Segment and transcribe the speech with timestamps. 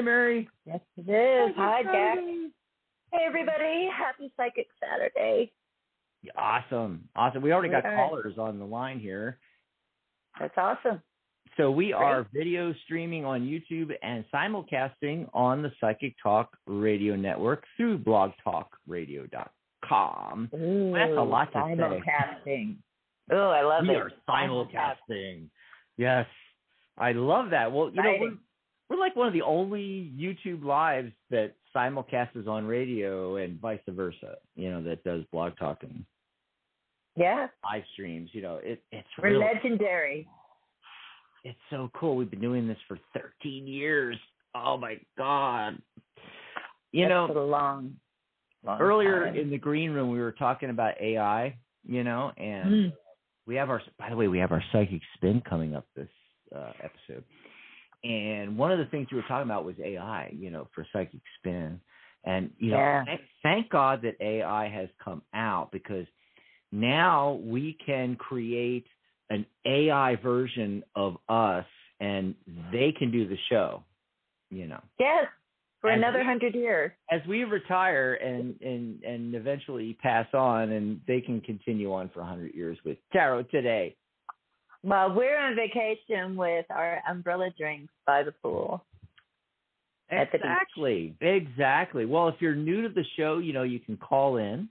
[0.00, 0.48] Hi, Mary.
[0.64, 1.52] Yes, it is.
[1.58, 2.16] Hi, Jack.
[3.12, 3.86] Hey, everybody.
[3.94, 5.52] Happy Psychic Saturday.
[6.38, 7.42] Awesome, awesome.
[7.42, 8.08] We already got All right.
[8.08, 9.38] callers on the line here.
[10.40, 11.02] That's awesome.
[11.58, 12.02] So we Great.
[12.02, 20.50] are video streaming on YouTube and simulcasting on the Psychic Talk Radio Network through blogtalkradio.com.
[20.54, 21.76] Ooh, That's a lot to say.
[21.76, 22.76] simulcasting.
[23.30, 23.96] Oh, I love we it.
[23.98, 25.48] are simulcasting.
[25.98, 26.24] Yes,
[26.96, 27.70] I love that.
[27.70, 28.38] Well, you know,
[28.90, 34.36] we're, like one of the only YouTube lives that simulcasts on radio and vice versa.
[34.56, 36.04] You know, that does blog talking
[37.16, 38.30] Yeah, live streams.
[38.32, 40.28] You know, it it's we're really legendary.
[41.44, 42.16] it's so cool.
[42.16, 44.16] We've been doing this for 13 years.
[44.54, 45.80] Oh my god.
[46.92, 47.94] You That's know, a long,
[48.64, 49.36] long earlier time.
[49.36, 52.92] in the green room we were talking about AI, you know, and Mm.
[53.46, 56.08] we have our by the way, we have our psychic spin coming up this
[56.54, 57.22] uh, episode.
[58.02, 61.20] And one of the things we were talking about was AI, you know, for psychic
[61.38, 61.80] spin.
[62.24, 63.04] And you know, Yeah.
[63.04, 66.06] thank, thank God that AI has come out because
[66.72, 68.86] now we can create
[69.30, 71.66] an AI version of us
[72.00, 72.34] and
[72.72, 73.82] they can do the show,
[74.50, 74.80] you know.
[74.98, 75.26] Yes,
[75.80, 76.92] for And another hundred years.
[77.10, 82.20] As we retire and and and eventually pass on and they can continue on for
[82.20, 83.96] 100 years with tarot today.
[84.82, 88.84] Well, we're on vacation with our umbrella drinks by the pool.
[90.10, 90.46] At the beach.
[90.46, 91.14] Exactly.
[91.20, 92.06] Exactly.
[92.06, 94.68] Well, if you're new to the show, you know, you can call in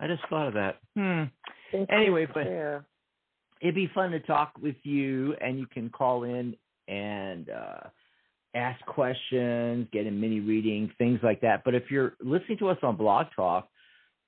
[0.00, 0.78] I just thought of that.
[0.96, 1.24] Hmm.
[1.90, 2.80] Anyway, but- true.
[3.60, 6.56] It'd be fun to talk with you and you can call in
[6.88, 7.80] and uh
[8.54, 12.78] ask questions get a mini reading things like that but if you're listening to us
[12.82, 13.68] on blog talk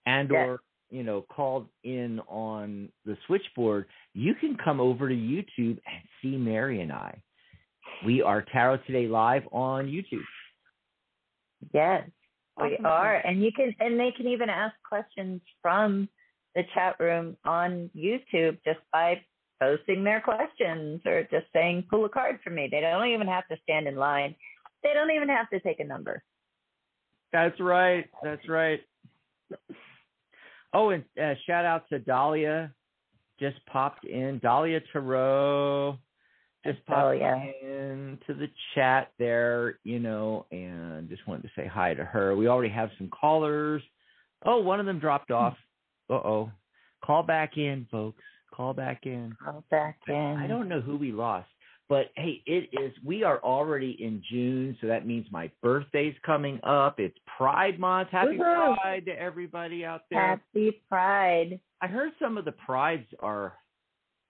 [0.07, 0.49] and Yes.
[0.49, 6.03] or you know called in on the switchboard you can come over to youtube and
[6.21, 7.17] see mary and i
[8.05, 10.25] we are tarot today live on youtube
[11.73, 12.09] Yes,
[12.57, 12.87] we Awesome.
[12.87, 16.09] are, and you can, and they can even ask questions from
[16.55, 19.21] the chat room on YouTube just by
[19.61, 23.47] posting their questions or just saying, "Pull a card for me." They don't even have
[23.49, 24.34] to stand in line.
[24.83, 26.22] They don't even have to take a number.
[27.33, 28.09] That's right.
[28.22, 28.81] That's right.
[30.72, 32.72] Oh, and uh, shout out to Dahlia,
[33.39, 34.39] just popped in.
[34.39, 35.99] Dahlia Tarot
[36.65, 37.53] just popped Dahlia.
[37.62, 42.37] into the chat there, you know, and just wanted to say hi to her.
[42.37, 43.83] We already have some callers.
[44.44, 45.56] Oh, one of them dropped off.
[46.10, 46.50] Uh oh.
[47.04, 48.22] Call back in, folks.
[48.53, 49.34] Call back in.
[49.43, 50.37] Call back in.
[50.38, 51.48] I don't know who we lost,
[51.88, 52.93] but hey, it is.
[53.04, 56.98] We are already in June, so that means my birthday's coming up.
[56.98, 58.09] It's Pride Month.
[58.10, 58.77] Happy Woohoo!
[58.77, 60.21] Pride to everybody out there.
[60.21, 61.60] Happy Pride.
[61.80, 63.54] I heard some of the prides are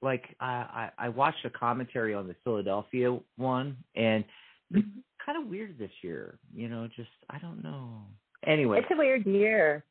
[0.03, 4.23] like I I, I watched a commentary on the Philadelphia one, and
[4.71, 4.87] it's
[5.25, 6.39] kind of weird this year.
[6.55, 8.03] You know, just I don't know.
[8.47, 9.85] Anyway, It's a weird year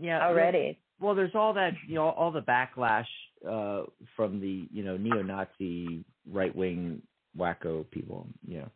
[0.00, 0.78] yeah, already.
[1.04, 3.06] Well, there's all that you know, all the backlash
[3.48, 3.84] uh,
[4.16, 7.02] from the you know neo-Nazi right-wing
[7.38, 8.26] wacko people.
[8.46, 8.68] You know,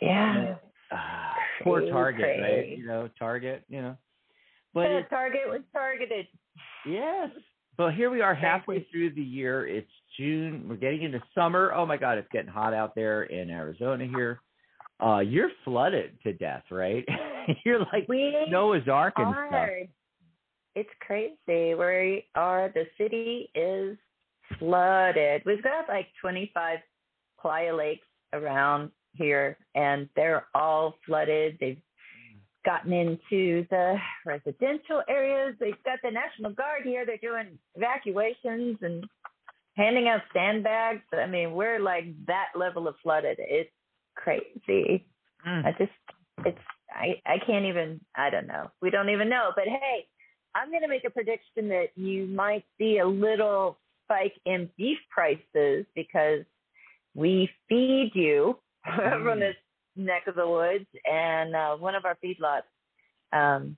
[0.00, 0.54] Yeah.
[0.92, 1.34] Ah,
[1.64, 2.78] poor Crazy, Target, right?
[2.78, 3.64] You know, Target.
[3.68, 3.96] You know,
[4.74, 6.26] but Yeah, it, Target was targeted.
[6.86, 7.30] yes,
[7.76, 9.66] but here we are halfway through the year.
[9.66, 10.66] It's June.
[10.68, 11.72] We're getting into summer.
[11.74, 14.40] Oh my God, it's getting hot out there in Arizona here.
[15.04, 17.04] Uh, you're flooded to death, right?
[17.64, 19.68] you're like we Noah's Ark and stuff.
[20.74, 21.74] It's crazy.
[21.74, 22.72] We are.
[22.74, 23.96] The city is
[24.58, 25.42] flooded.
[25.44, 26.78] We've got like 25
[27.40, 31.58] playa lakes around here, and they're all flooded.
[31.60, 31.80] They've
[32.64, 35.56] gotten into the residential areas.
[35.60, 37.04] They've got the National Guard here.
[37.04, 39.04] They're doing evacuations and
[39.76, 41.02] handing out sandbags.
[41.12, 43.38] I mean, we're like that level of flooded.
[43.40, 43.70] It's
[44.14, 45.06] crazy.
[45.46, 45.66] Mm.
[45.66, 45.92] I just,
[46.46, 46.58] it's,
[46.90, 48.70] I, I can't even, I don't know.
[48.80, 49.50] We don't even know.
[49.54, 50.06] But hey,
[50.54, 54.98] I'm going to make a prediction that you might see a little spike in beef
[55.10, 56.40] prices because
[57.14, 59.40] we feed you from Mm.
[59.40, 59.56] this
[59.96, 62.62] neck of the woods, and uh, one of our feedlots
[63.32, 63.76] um,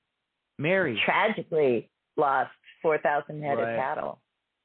[0.59, 2.51] Mary, tragically lost
[2.83, 3.75] 4,000 head Right.
[3.75, 4.21] of cattle.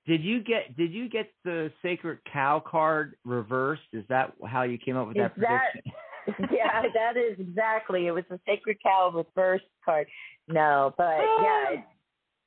[0.08, 3.84] did you get did you get the sacred cow card reversed?
[3.94, 5.92] Is that how you came up with that that- prediction?
[6.52, 8.06] yeah, that is exactly.
[8.06, 10.06] It was the sacred cow reverse card.
[10.48, 11.82] No, but yeah,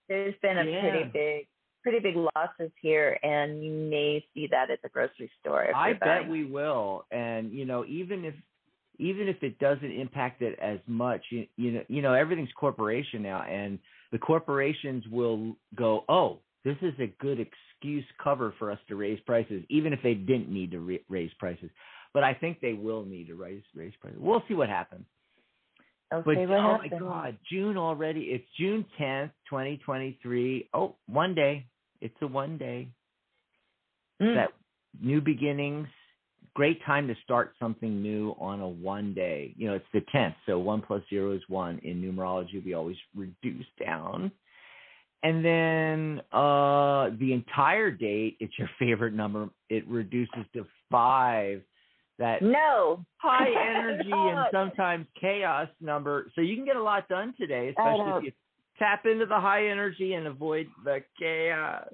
[0.09, 0.81] there's been a Yeah.
[0.81, 1.47] pretty big,
[1.83, 5.65] pretty big losses here, and you may see that at the grocery store.
[5.65, 7.07] if I bet we will.
[7.11, 8.35] And you know, even if
[8.99, 13.23] even if it doesn't impact it as much, you, you know, you know, everything's corporation
[13.23, 13.79] now, and
[14.13, 19.19] the corporations will go, oh, this is a good excuse cover for us to raise
[19.21, 21.71] prices, even if they didn't need to re- raise prices.
[22.15, 24.21] But I think they will need to raise raise prices.
[24.21, 25.07] We'll see what happens.
[26.13, 26.93] I'll But what oh happens.
[26.93, 28.21] my God, June already.
[28.23, 30.69] It's June tenth, twenty twenty three.
[30.75, 31.67] Oh, one day.
[32.01, 32.89] It's a one day.
[34.21, 34.35] Mm.
[34.35, 34.51] That
[35.01, 35.89] new beginnings.
[36.55, 39.55] Great time to start something new on a one day.
[39.57, 41.79] You know, it's the tenth, so one plus zero is one.
[41.83, 44.31] In numerology, we always reduce down.
[45.23, 49.49] And then uh the entire date, it's your favorite number.
[49.71, 51.63] It reduces to five.
[52.23, 56.31] That no high energy and sometimes chaos number.
[56.37, 58.33] So you can get a lot done today, especially if you
[58.79, 61.89] tap into the high energy and avoid the chaos.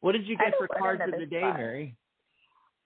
[0.00, 1.56] What did you get for cards of the day, five.
[1.56, 1.96] Mary?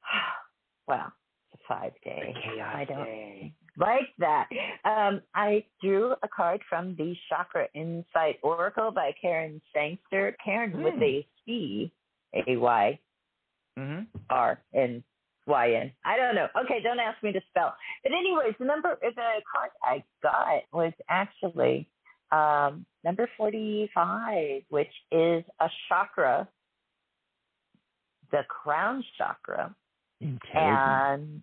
[0.89, 1.13] well,
[1.53, 2.35] it's a five day.
[2.35, 3.53] The chaos I don't day.
[3.77, 4.49] like that.
[4.85, 10.37] Um, I drew a card from the Chakra Insight Oracle by Caryn Sangster.
[10.45, 11.03] Caryn with Hmm.
[11.05, 11.93] a C,
[12.35, 12.99] A Y
[13.79, 14.03] Mm-hmm.
[14.31, 15.05] R N
[15.49, 15.91] Y N.
[16.05, 16.47] I don't know.
[16.65, 17.75] Okay, don't ask me to spell.
[18.03, 21.89] But anyways, the number the card I got was actually
[22.31, 26.49] um, number forty five, which is a chakra,
[28.31, 29.75] the crown chakra
[30.55, 31.43] and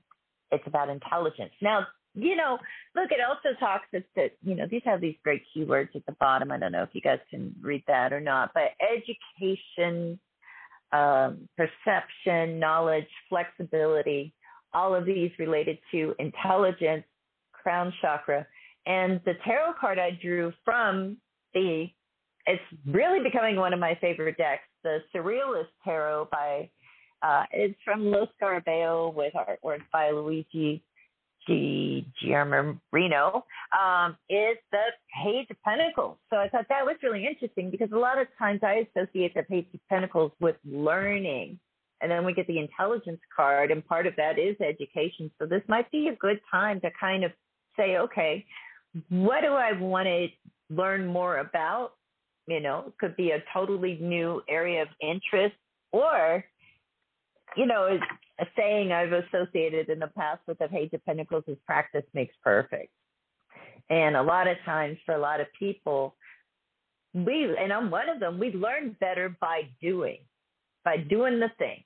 [0.52, 1.52] it's about intelligence.
[1.62, 2.58] Now, you know,
[2.96, 6.52] look, it also talks that you know these have these great keywords at the bottom.
[6.52, 10.20] I don't know if you guys can read that or not, but education,
[10.96, 14.34] um, perception, knowledge, flexibility,
[14.74, 17.04] all of these related to intelligence,
[17.52, 18.46] crown chakra,
[18.86, 21.18] and the tarot card I drew from
[21.54, 21.88] the.
[22.48, 26.70] It's really becoming one of my favorite decks, the Surrealist Tarot by
[27.24, 30.84] uh, it's from Los Scarabeo with artwork by Luigi
[31.48, 32.08] G.
[32.24, 33.44] Giamarino.
[33.78, 34.86] Um, is the
[35.24, 36.18] Page of Pentacles.
[36.30, 39.44] So I thought that was really interesting because a lot of times I associate the
[39.44, 41.60] Page of Pentacles with learning.
[42.02, 45.32] And then we get the intelligence card, and part of that is education.
[45.40, 47.32] So this might be a good time to kind of
[47.78, 48.46] say, okay,
[49.10, 50.28] what do I want to
[50.70, 51.94] learn more about?
[52.48, 55.56] You know, it could be a totally new area of interest,
[55.92, 56.44] or
[57.56, 57.98] you know,
[58.40, 62.36] a saying I've associated in the past with the Page of Pentacles is practice makes
[62.44, 62.92] perfect.
[63.90, 66.16] And a lot of times for a lot of people,
[67.14, 70.18] we, and I'm one of them, we learn better by doing,
[70.84, 71.84] by doing the thing.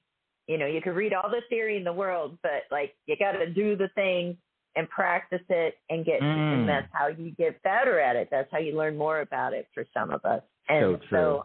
[0.47, 3.33] You know, you can read all the theory in the world, but like you got
[3.33, 4.35] to do the thing
[4.75, 6.53] and practice it and get, Mm.
[6.61, 8.29] and that's how you get better at it.
[8.31, 10.41] That's how you learn more about it for some of us.
[10.67, 11.43] And So true.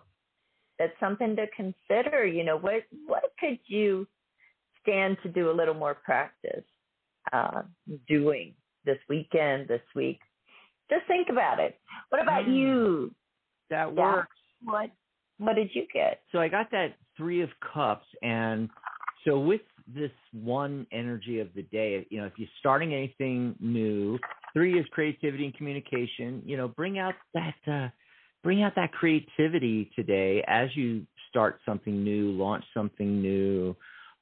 [0.79, 2.25] that's something to consider.
[2.25, 4.07] You know, what what could you
[4.85, 6.65] stand to do a little more practice
[7.33, 7.63] uh,
[8.07, 10.21] doing this weekend, this week?
[10.91, 11.81] Just think about it.
[12.11, 12.57] What about Mm.
[12.57, 13.15] you?
[13.71, 14.17] That Yeah.
[14.17, 14.37] works.
[14.63, 14.91] What
[15.39, 16.23] what did you get?
[16.31, 18.71] So I got that three of cups, and
[19.25, 24.19] so with this one energy of the day, you know, if you're starting anything new,
[24.53, 26.43] three is creativity and communication.
[26.47, 27.89] You know, bring out that uh,
[28.45, 33.75] bring out that creativity today as you start something new, launch something new.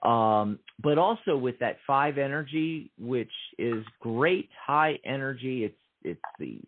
[0.03, 5.65] Um, but also with that five energy, which is great high energy.
[5.65, 6.61] It's it's the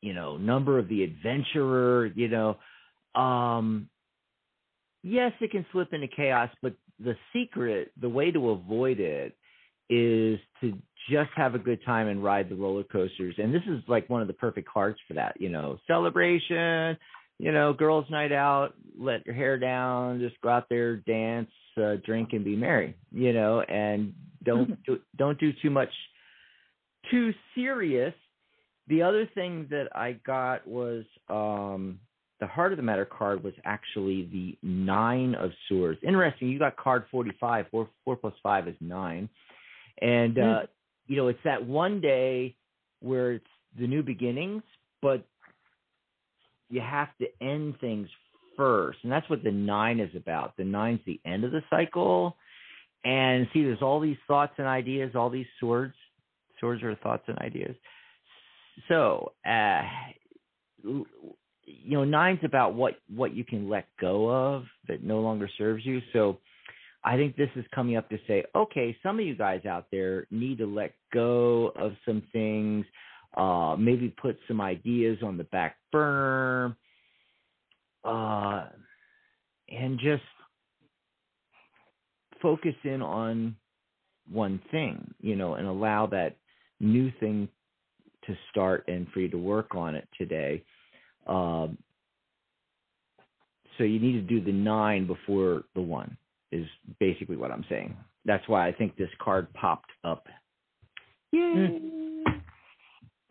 [0.00, 2.06] you know number of the adventurer.
[2.06, 2.56] You know.
[3.20, 3.90] Um,
[5.02, 9.36] yes, it can slip into chaos, but the secret, the way to avoid it
[9.90, 10.78] is to
[11.10, 13.34] just have a good time and ride the roller coasters.
[13.38, 16.96] And this is like one of the perfect cards for that, you know, celebration,
[17.42, 21.96] you know, girls' night out, let your hair down, just go out there, dance, uh,
[22.06, 25.88] drink, and be merry, you know, and don't do, don't do too much
[27.10, 28.14] too serious.
[28.86, 31.98] The other thing that I got was um
[32.38, 35.98] the heart of the matter card was actually the nine of swords.
[36.06, 37.66] Interesting, you got card forty five.
[37.72, 39.28] Four four plus five is nine,
[40.00, 40.68] and uh, Mm.
[41.08, 42.54] you know it's that one day
[43.00, 43.44] where it's
[43.80, 44.62] the new beginnings,
[45.00, 45.26] but
[46.72, 48.08] you have to end things
[48.56, 50.56] first, and that's what the nine is about.
[50.56, 52.36] The nine's the end of the cycle,
[53.04, 55.94] and see, there's all these thoughts and ideas, all these swords.
[56.58, 57.76] Swords are thoughts and ideas.
[58.88, 59.82] So, uh,
[60.82, 61.04] you
[61.90, 66.00] know, nine's about what what you can let go of that no longer serves you.
[66.14, 66.38] So,
[67.04, 70.26] I think this is coming up to say, okay, some of you guys out there
[70.30, 72.86] need to let go of some things,
[73.34, 76.76] uh, maybe put some ideas on the back burner,
[78.04, 78.66] uh,
[79.68, 80.22] and just
[82.40, 83.56] focus in on
[84.30, 86.36] one thing, you know, and allow that
[86.80, 87.48] new thing
[88.26, 90.62] to start and for you to work on it today.
[91.26, 91.78] Um,
[93.78, 96.16] so you need to do the nine before the one
[96.50, 96.66] is
[97.00, 97.96] basically what I'm saying.
[98.24, 100.26] That's why I think this card popped up.
[101.32, 102.11] Yay!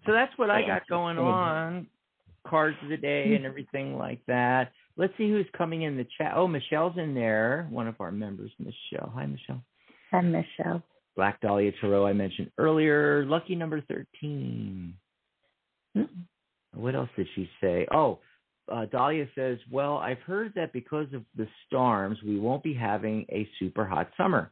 [0.06, 1.88] So that's what I got going on.
[2.48, 4.72] Cards of the day and everything like that.
[4.98, 6.34] Let's see who's coming in the chat.
[6.36, 9.12] Oh, Michelle's in there, one of our members, Michelle.
[9.16, 9.64] Hi, Michelle.
[10.12, 10.84] Hi, Michelle.
[11.16, 13.26] Black Dahlia Tarot I mentioned earlier.
[13.26, 14.94] Lucky number 13.
[15.96, 16.04] Hmm.
[16.74, 17.86] What else did she say?
[17.94, 18.20] Oh,
[18.72, 23.26] uh, Dahlia says, Well, I've heard that because of the storms, we won't be having
[23.30, 24.52] a super hot summer.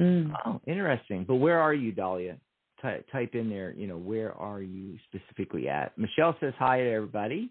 [0.00, 0.32] Mm.
[0.44, 1.24] Oh, interesting.
[1.26, 2.36] But where are you, Dahlia?
[2.84, 5.96] Ty- type in there, you know, where are you specifically at?
[5.96, 7.50] Michelle says hi to everybody.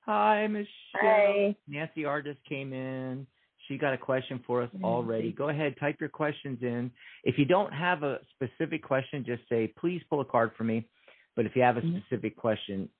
[0.00, 0.68] Hi, Michelle.
[0.96, 1.56] Hi.
[1.66, 3.26] Nancy Artis came in.
[3.66, 5.32] She got a question for us already.
[5.32, 6.90] Go ahead, type your questions in.
[7.24, 10.86] If you don't have a specific question, just say, please pull a card for me.
[11.34, 12.02] But if you have a Mhm.
[12.02, 12.90] specific question,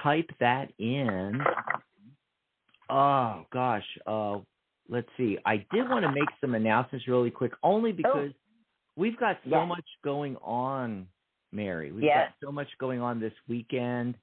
[0.00, 1.44] type that in.
[2.88, 3.98] Oh, gosh.
[4.06, 4.40] Uh,
[4.88, 5.38] let's see.
[5.44, 8.32] I did want to make some announcements really quick, only because
[8.96, 11.06] we've got so much going on,
[11.52, 11.92] Mary.
[11.92, 14.14] We've got so much going on this weekend.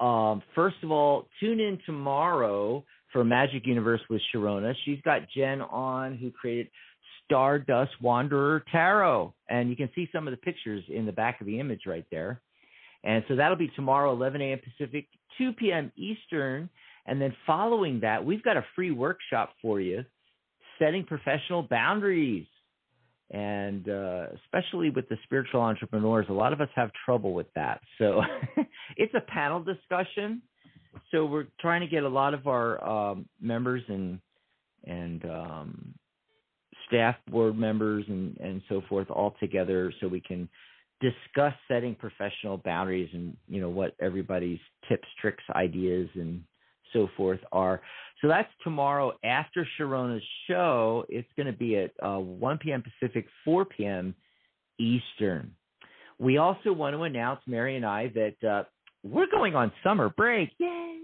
[0.00, 4.74] Um, first of all, tune in tomorrow for Magic Universe with Sharona.
[4.84, 6.68] She's got Jen on who created
[7.24, 9.32] Stardust Wanderer Tarot.
[9.48, 12.04] And you can see some of the pictures in the back of the image right
[12.10, 12.40] there.
[13.04, 14.58] And so that'll be tomorrow, 11 a.m.
[14.58, 15.06] Pacific,
[15.38, 15.92] 2 p.m.
[15.96, 16.68] Eastern.
[17.06, 20.04] And then following that, we've got a free workshop for you,
[20.78, 22.46] setting professional boundaries.
[23.34, 27.80] And uh, especially with the spiritual entrepreneurs, a lot of us have trouble with that.
[27.98, 28.22] So
[28.96, 30.40] it's a panel discussion.
[31.10, 34.20] So we're trying to get a lot of our um, members and
[34.86, 35.94] and um,
[36.86, 40.48] staff board members and, and so forth all together so we can
[41.00, 46.44] discuss setting professional boundaries and you know what everybody's tips, tricks, ideas, and
[46.94, 47.82] so forth are.
[48.22, 51.04] So that's tomorrow after Sharona's show.
[51.10, 52.82] It's going to be at uh, 1 p.m.
[52.82, 54.14] Pacific, 4 p.m.
[54.78, 55.52] Eastern.
[56.18, 58.64] We also want to announce, Mary and I, that uh,
[59.02, 60.50] we're going on summer break.
[60.58, 61.00] Yay!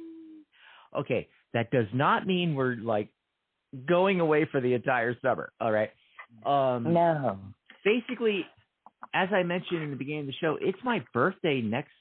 [0.96, 3.10] Okay, that does not mean we're like
[3.86, 5.52] going away for the entire summer.
[5.60, 5.90] All right.
[6.46, 7.38] Um, No.
[7.84, 8.46] basically,
[9.14, 11.92] as I mentioned in the beginning of the show, it's my birthday next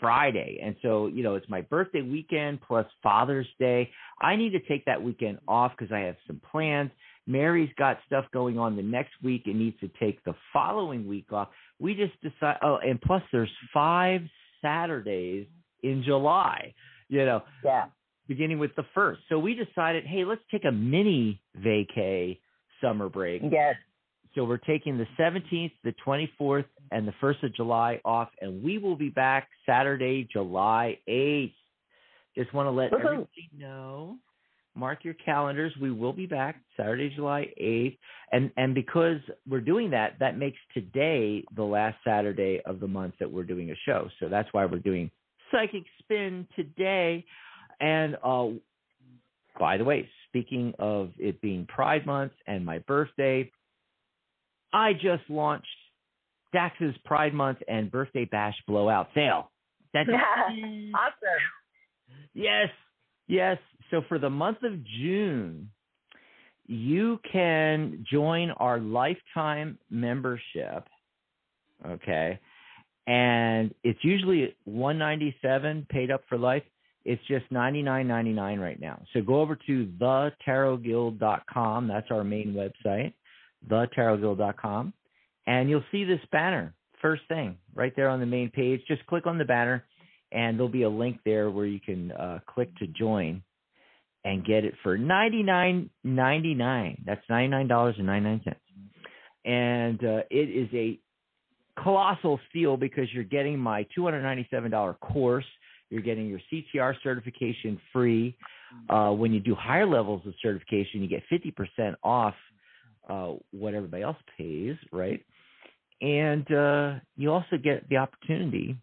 [0.00, 0.60] Friday.
[0.62, 3.90] And so, you know, it's my birthday weekend plus Father's Day.
[4.20, 6.90] I need to take that weekend off because I have some plans.
[7.26, 11.32] Mary's got stuff going on the next week and needs to take the following week
[11.32, 11.48] off.
[11.80, 14.22] We just decide, oh, and plus there's five
[14.62, 15.46] Saturdays
[15.82, 16.74] in July,
[17.08, 17.86] you know, Yeah.
[18.28, 19.20] beginning with the first.
[19.28, 22.38] So we decided, hey, let's take a mini vacay
[22.80, 23.42] summer break.
[23.50, 23.76] Yes.
[24.36, 28.76] So we're taking the 17th, the 24th, and the 1st of July off, and we
[28.76, 31.54] will be back Saturday, July 8th.
[32.36, 33.00] Just want to let Woohoo.
[33.00, 34.18] everybody know.
[34.74, 35.72] Mark your calendars.
[35.80, 37.96] We will be back Saturday, July 8th.
[38.30, 39.16] And and because
[39.48, 43.70] we're doing that, that makes today the last Saturday of the month that we're doing
[43.70, 44.10] a show.
[44.20, 45.10] So that's why we're doing
[45.50, 47.24] Psychic Spin today.
[47.80, 48.48] And uh,
[49.58, 53.50] by the way, speaking of it being Pride Month and my birthday,
[54.72, 55.66] I just launched
[56.52, 59.50] Dax's Pride Month and Birthday Bash Blowout Sale.
[59.92, 60.94] That's awesome.
[62.34, 62.68] Yes,
[63.26, 63.58] yes.
[63.90, 65.70] so for the month of June,
[66.66, 70.84] you can join our lifetime membership.
[71.86, 72.38] Okay.
[73.06, 76.64] And it's usually 197 paid up for life.
[77.04, 79.00] It's just 99.99 right now.
[79.12, 81.86] So go over to thetarotguild.com.
[81.88, 83.12] That's our main website,
[83.68, 84.92] thetarotguild.com,
[85.46, 88.80] and you'll see this banner first thing right there on the main page.
[88.88, 89.84] Just click on the banner,
[90.32, 93.42] and there'll be a link there where you can uh, click to join
[94.24, 97.02] and get it for ninety nine ninety nine.
[97.06, 98.60] That's ninety nine dollars and ninety nine cents,
[99.44, 100.98] and uh, it is a
[101.80, 105.44] colossal steal because you're getting my two hundred ninety seven dollar course.
[105.90, 108.36] You're getting your CTR certification free.
[108.90, 112.34] Uh, when you do higher levels of certification, you get fifty percent off
[113.08, 115.24] uh, what everybody else pays, right?
[116.00, 118.76] And uh, you also get the opportunity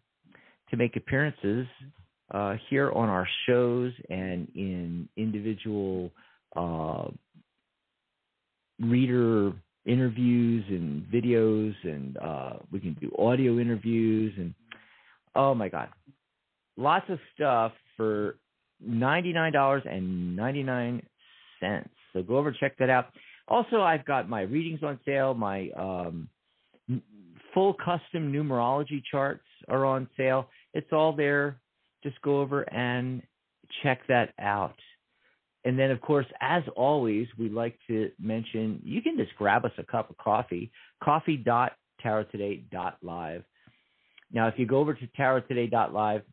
[0.70, 1.68] to make appearances
[2.34, 6.12] uh, here on our shows and in individual
[6.56, 7.10] uh,
[8.82, 9.54] reader
[9.86, 14.54] interviews and videos, and uh, we can do audio interviews, and
[15.36, 15.90] oh my god,
[16.78, 18.38] lots of stuff for
[18.82, 21.02] ninety nine dollars and ninety nine
[21.60, 21.90] cents.
[22.14, 23.08] So go over check that out.
[23.48, 25.34] Also, I've got my readings on sale.
[25.34, 26.30] My um,
[27.54, 30.50] full custom numerology charts are on sale.
[30.74, 31.60] It's all there
[32.04, 33.24] just go over and
[33.82, 34.76] check that out.
[35.66, 39.72] And then, of course, as always, we like to mention you can just grab us
[39.78, 40.70] a cup of coffee,
[41.02, 43.44] coffee.tarottoday.live.
[44.34, 46.24] Now, if you go over to tarottoday.live,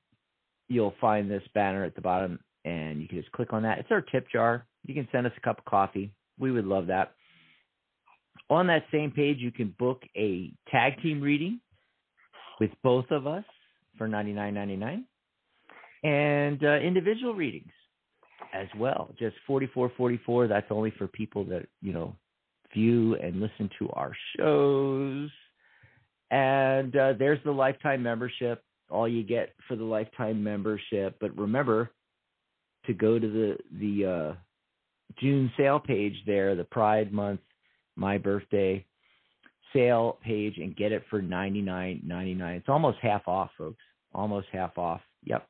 [0.68, 3.78] you'll find this banner at the bottom, and you can just click on that.
[3.78, 4.66] It's our tip jar.
[4.84, 6.12] You can send us a cup of coffee.
[6.40, 7.12] We would love that.
[8.48, 11.60] On that same page, you can book a tag team reading
[12.58, 13.44] with both of us
[13.96, 15.04] for ninety nine ninety nine
[16.02, 17.72] and uh, individual readings
[18.54, 19.14] as well.
[19.18, 20.48] Just 4444.
[20.48, 22.16] That's only for people that, you know,
[22.74, 25.30] view and listen to our shows.
[26.30, 31.16] And uh, there's the lifetime membership, all you get for the lifetime membership.
[31.20, 31.90] But remember
[32.86, 34.34] to go to the, the uh,
[35.18, 37.40] June sale page there, the Pride Month,
[37.96, 38.84] my birthday
[39.72, 42.56] sale page, and get it for ninety nine ninety nine.
[42.56, 43.82] It's almost half off, folks.
[44.14, 45.00] Almost half off.
[45.24, 45.46] Yep.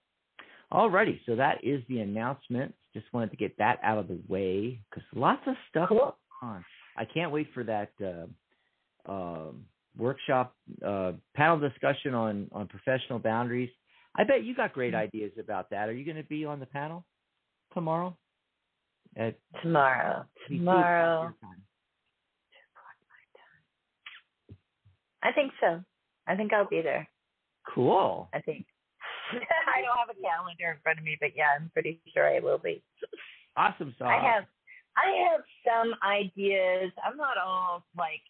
[0.73, 2.75] Alrighty, so that is the announcement.
[2.95, 6.17] Just wanted to get that out of the way because lots of stuff cool.
[6.43, 6.65] on.
[6.97, 9.53] I can't wait for that uh, uh,
[9.97, 10.55] workshop
[10.87, 13.71] uh, panel discussion on on professional boundaries.
[14.17, 15.89] I bet you got great ideas about that.
[15.89, 17.05] Are you going to be on the panel
[17.75, 18.17] tomorrow?
[19.17, 20.25] At tomorrow.
[20.49, 21.35] Tomorrow.
[25.23, 25.83] I think so.
[26.27, 27.09] I think I'll be there.
[27.75, 28.29] Cool.
[28.33, 28.67] I think.
[29.33, 32.41] I don't have a calendar in front of me, but yeah, I'm pretty sure I
[32.41, 32.83] will be.
[33.57, 34.09] Awesome sauce.
[34.09, 34.45] I have
[34.97, 36.93] I have some ideas.
[37.05, 38.23] I'm not all like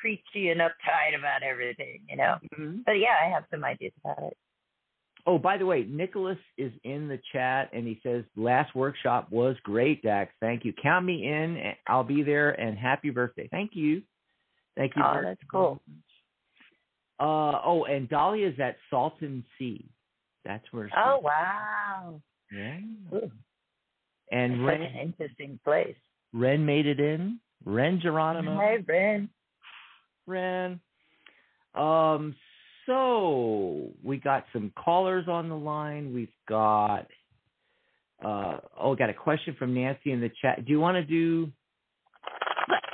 [0.00, 2.36] preachy and uptight about everything, you know.
[2.52, 2.78] Mm-hmm.
[2.84, 4.36] But yeah, I have some ideas about it.
[5.26, 9.56] Oh, by the way, Nicholas is in the chat and he says last workshop was
[9.62, 10.32] great, Dax.
[10.40, 10.74] Thank you.
[10.82, 11.72] Count me in.
[11.86, 13.48] I'll be there and happy birthday.
[13.50, 14.02] Thank you.
[14.76, 15.02] Thank you.
[15.02, 15.80] Oh, that's cool.
[17.20, 19.84] Uh oh, and Dahlia's at Salton Sea.
[20.44, 20.88] That's where.
[20.88, 22.20] She, oh wow!
[22.52, 22.80] Yeah.
[23.14, 23.30] Ooh.
[24.32, 25.94] And That's Ren, an interesting place.
[26.32, 27.38] Ren made it in.
[27.64, 28.56] Ren Geronimo.
[28.56, 29.28] Hi, Ren.
[30.26, 30.80] Ren.
[31.74, 32.34] Um.
[32.86, 36.14] So we got some callers on the line.
[36.14, 37.06] We've got.
[38.24, 40.64] Uh, oh, got a question from Nancy in the chat.
[40.64, 41.50] Do you want to do?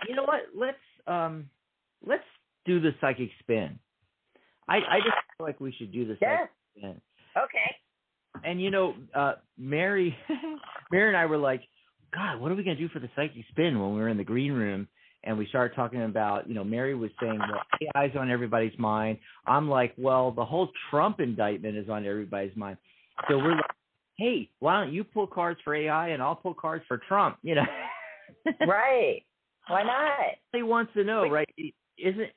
[0.09, 0.41] You know what?
[0.57, 1.49] Let's um,
[2.05, 2.25] let's
[2.65, 3.79] do the psychic spin.
[4.69, 6.37] I I just feel like we should do the Yeah.
[6.39, 7.01] psychic spin.
[7.37, 8.45] Okay.
[8.45, 10.17] And you know, uh Mary
[10.93, 11.63] Mary and I were like,
[12.15, 14.25] God, what are we gonna do for the psychic spin when we were in the
[14.25, 14.89] green room
[15.25, 17.61] and we started talking about, you know, Mary was saying, Well,
[17.97, 19.19] AI's on everybody's mind.
[19.47, 22.79] I'm like, Well, the whole Trump indictment is on everybody's mind.
[23.29, 23.65] So we're like,
[24.17, 27.55] Hey, why don't you pull cards for AI and I'll pull cards for Trump, you
[27.55, 27.65] know?
[28.67, 29.23] right.
[29.69, 30.37] Why not?
[30.53, 31.49] He wants to know, right?
[31.99, 32.31] Isn't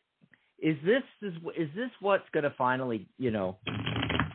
[0.59, 3.57] is this is is this what's gonna finally, you know,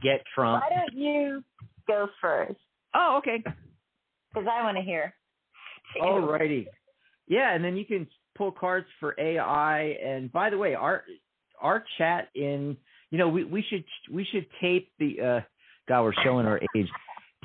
[0.02, 0.62] get Trump?
[0.62, 1.44] Why don't you
[1.86, 2.58] go first?
[2.94, 3.42] Oh, okay.
[3.44, 5.14] Because I want to hear.
[6.02, 6.66] Alrighty.
[7.28, 8.06] Yeah, and then you can
[8.38, 9.96] pull cards for AI.
[10.02, 11.04] And by the way, our
[11.60, 12.76] our chat in
[13.10, 15.40] you know we we should we should tape the uh
[15.88, 16.88] God we're showing our age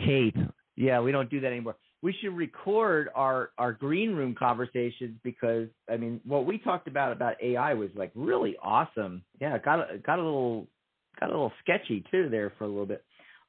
[0.06, 0.38] tape.
[0.76, 1.76] Yeah, we don't do that anymore.
[2.02, 7.12] We should record our our green room conversations because I mean what we talked about
[7.12, 9.24] about AI was like really awesome.
[9.42, 10.68] Yeah, got got a little
[11.20, 13.04] got a little sketchy too there for a little bit.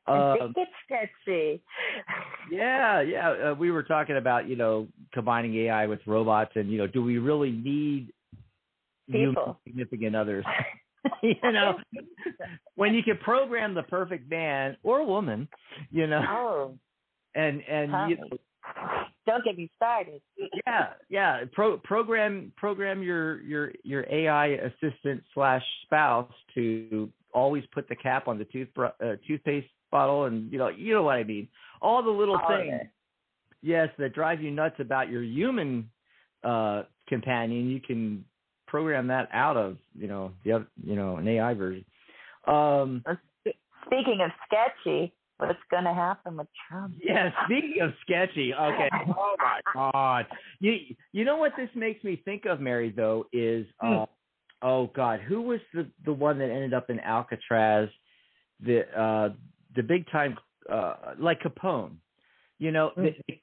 [0.06, 0.72] I Um, think it's
[1.24, 1.62] sketchy.
[2.50, 3.30] yeah, yeah.
[3.30, 7.02] Uh, we were talking about you know combining AI with robots, and you know, do
[7.02, 8.12] we really need
[9.10, 9.60] People.
[9.64, 10.44] significant others?
[11.22, 11.78] you know,
[12.76, 15.46] when you can program the perfect man or woman,
[15.90, 16.78] you know, oh,
[17.34, 18.28] and and you know,
[19.26, 20.22] don't get me started.
[20.66, 21.44] yeah, yeah.
[21.52, 24.46] Pro, program program your your your AI
[24.82, 30.58] assistant slash spouse to always put the cap on the uh, toothpaste bottle, and you
[30.58, 31.48] know you know what I mean.
[31.80, 32.82] All the little All things,
[33.62, 35.88] yes, that drive you nuts about your human
[36.42, 37.70] uh, companion.
[37.70, 38.24] You can
[38.66, 41.84] program that out of you know the other, you know an AI version.
[42.46, 43.04] Um,
[43.86, 46.94] Speaking of sketchy, what's going to happen with Trump?
[47.02, 48.88] Yeah, speaking of sketchy, okay.
[49.08, 50.26] Oh my god.
[50.60, 50.76] You
[51.12, 54.06] you know what this makes me think of, Mary, though, is uh,
[54.62, 57.88] oh god, who was the the one that ended up in Alcatraz?
[58.64, 59.28] The uh
[59.76, 60.36] the big time
[60.70, 61.96] uh like Capone.
[62.58, 63.14] You know, Mm.
[63.26, 63.40] the,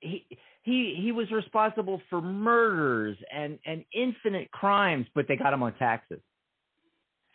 [0.00, 0.26] he
[0.62, 5.74] he he was responsible for murders and and infinite crimes, but they got him on
[5.74, 6.20] taxes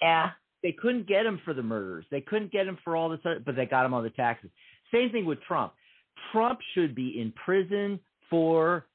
[0.02, 0.32] Yeah.
[0.64, 2.06] they couldn't get him for the murders.
[2.10, 4.50] They couldn't get him for all this, but they got him on the taxes.
[4.92, 5.74] Same thing with Trump.
[6.32, 8.88] Trump should be in prison for,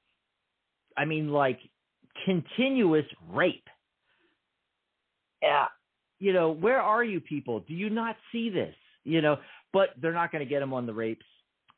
[0.97, 1.61] I mean, like
[2.25, 3.69] continuous rape.
[5.43, 5.67] Yeah.
[6.19, 7.61] You know, where are you people?
[7.61, 8.75] Do you not see this?
[9.11, 9.37] You know,
[9.73, 11.27] but they're not going to get him on the rapes.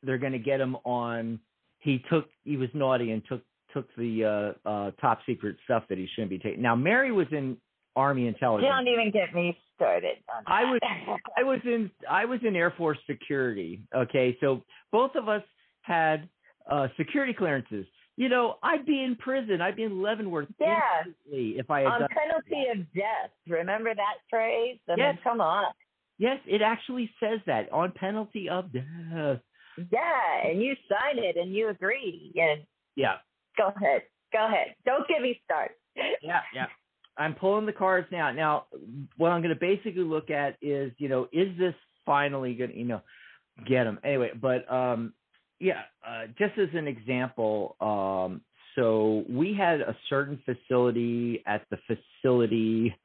[0.03, 1.39] They're going to get him on.
[1.79, 2.27] He took.
[2.43, 3.41] He was naughty and took
[3.73, 6.61] took the uh, uh, top secret stuff that he shouldn't be taking.
[6.61, 7.57] Now, Mary was in
[7.95, 8.69] Army intelligence.
[8.71, 10.17] Don't even get me started.
[10.35, 10.79] On I was.
[11.37, 13.81] I was in I was in Air Force security.
[13.95, 15.43] Okay, so both of us
[15.81, 16.29] had
[16.69, 17.85] uh, security clearances.
[18.15, 19.59] You know, I'd be in prison.
[19.59, 20.79] I'd be in Leavenworth Yeah.
[21.05, 22.09] instantly if I had on done.
[22.09, 23.31] penalty of death.
[23.47, 24.77] Remember that phrase?
[24.87, 25.15] I Yes.
[25.15, 25.65] mean, come on.
[26.17, 29.39] Yes, it actually says that on penalty of death.
[29.91, 32.31] Yeah, and you sign it and you agree.
[32.35, 32.61] And
[32.95, 33.15] Yeah,
[33.57, 34.03] go ahead.
[34.31, 34.75] Go ahead.
[34.85, 35.75] Don't get me started.
[36.21, 36.65] yeah, yeah.
[37.17, 38.31] I'm pulling the cards now.
[38.31, 38.65] Now,
[39.17, 42.77] what I'm going to basically look at is, you know, is this finally going to,
[42.77, 43.01] you know,
[43.67, 43.99] get them?
[44.03, 45.13] Anyway, but um,
[45.59, 48.41] yeah, uh, just as an example, um,
[48.75, 52.95] so we had a certain facility at the facility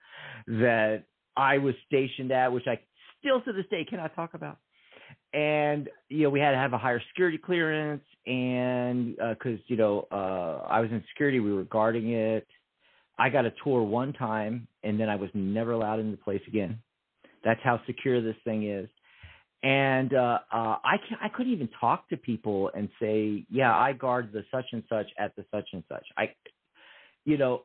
[0.46, 1.04] that
[1.36, 2.80] I was stationed at, which I
[3.18, 4.58] still to this day cannot talk about.
[5.32, 10.06] And you know, we had to have a higher security clearance, and because you know,
[10.10, 12.46] uh, I was in security, we were guarding it.
[13.18, 16.42] I got a tour one time, and then I was never allowed into the place
[16.46, 16.78] again.
[17.44, 18.88] That's how secure this thing is.
[19.62, 24.30] And uh, uh, I can't—I couldn't even talk to people and say, yeah, I guard
[24.32, 26.06] the such and such at the such and such.
[26.16, 26.32] I,
[27.24, 27.64] you know,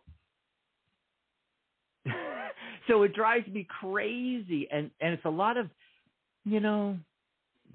[2.88, 5.70] so it drives me crazy, and and it's a lot of,
[6.46, 6.98] you know,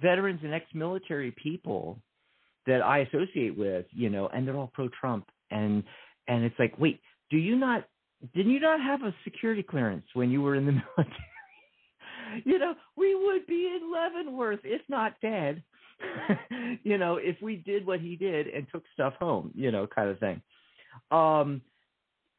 [0.01, 1.99] veterans and ex-military people
[2.67, 5.83] that I associate with, you know, and they're all pro-Trump, and
[6.27, 7.85] and it's like, wait, do you not?
[8.35, 11.25] Didn't you not have a security clearance when you were in the military?
[12.45, 15.63] you know, we would be in Leavenworth, if not dead.
[16.85, 20.09] you know, if we did what he did and took stuff home, you know, kind
[20.09, 20.41] of thing.
[21.11, 21.63] Um,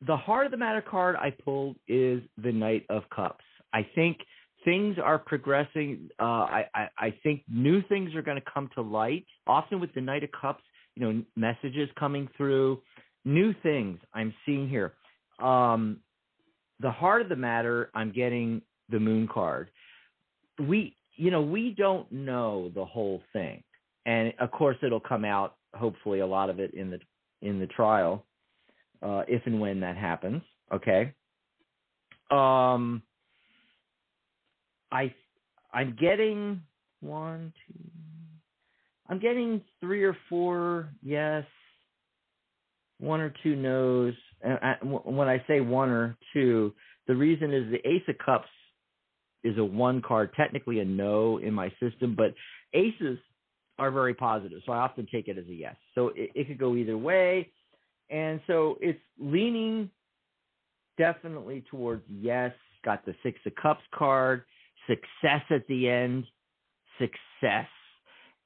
[0.05, 3.43] the heart of the matter card I pulled is the Knight of Cups.
[3.73, 4.17] I think
[4.63, 6.09] things are progressing.
[6.19, 9.25] Uh, I, I, I think new things are going to come to light.
[9.47, 10.63] Often with the Knight of Cups,
[10.95, 12.81] you know, messages coming through,
[13.25, 14.93] new things I'm seeing here.
[15.39, 15.99] Um,
[16.79, 19.69] the heart of the matter, I'm getting the Moon card.
[20.59, 23.63] We, you know, we don't know the whole thing,
[24.05, 25.55] and of course, it'll come out.
[25.73, 26.99] Hopefully, a lot of it in the
[27.41, 28.25] in the trial
[29.01, 30.41] uh, if and when that happens.
[30.73, 31.13] Okay.
[32.31, 33.01] Um,
[34.91, 35.13] I
[35.73, 36.61] I'm getting
[37.01, 37.73] one, two.
[39.07, 41.45] I'm getting three or four yes,
[42.99, 44.13] one or two no's.
[44.41, 46.73] And I, when I say one or two,
[47.07, 48.47] the reason is the Ace of Cups
[49.43, 52.33] is a one card, technically a no in my system, but
[52.73, 53.17] aces
[53.77, 55.75] are very positive, so I often take it as a yes.
[55.95, 57.51] So it, it could go either way.
[58.09, 59.89] And so it's leaning
[60.97, 62.51] definitely towards yes.
[62.85, 64.43] Got the Six of Cups card,
[64.87, 66.25] success at the end,
[66.97, 67.67] success,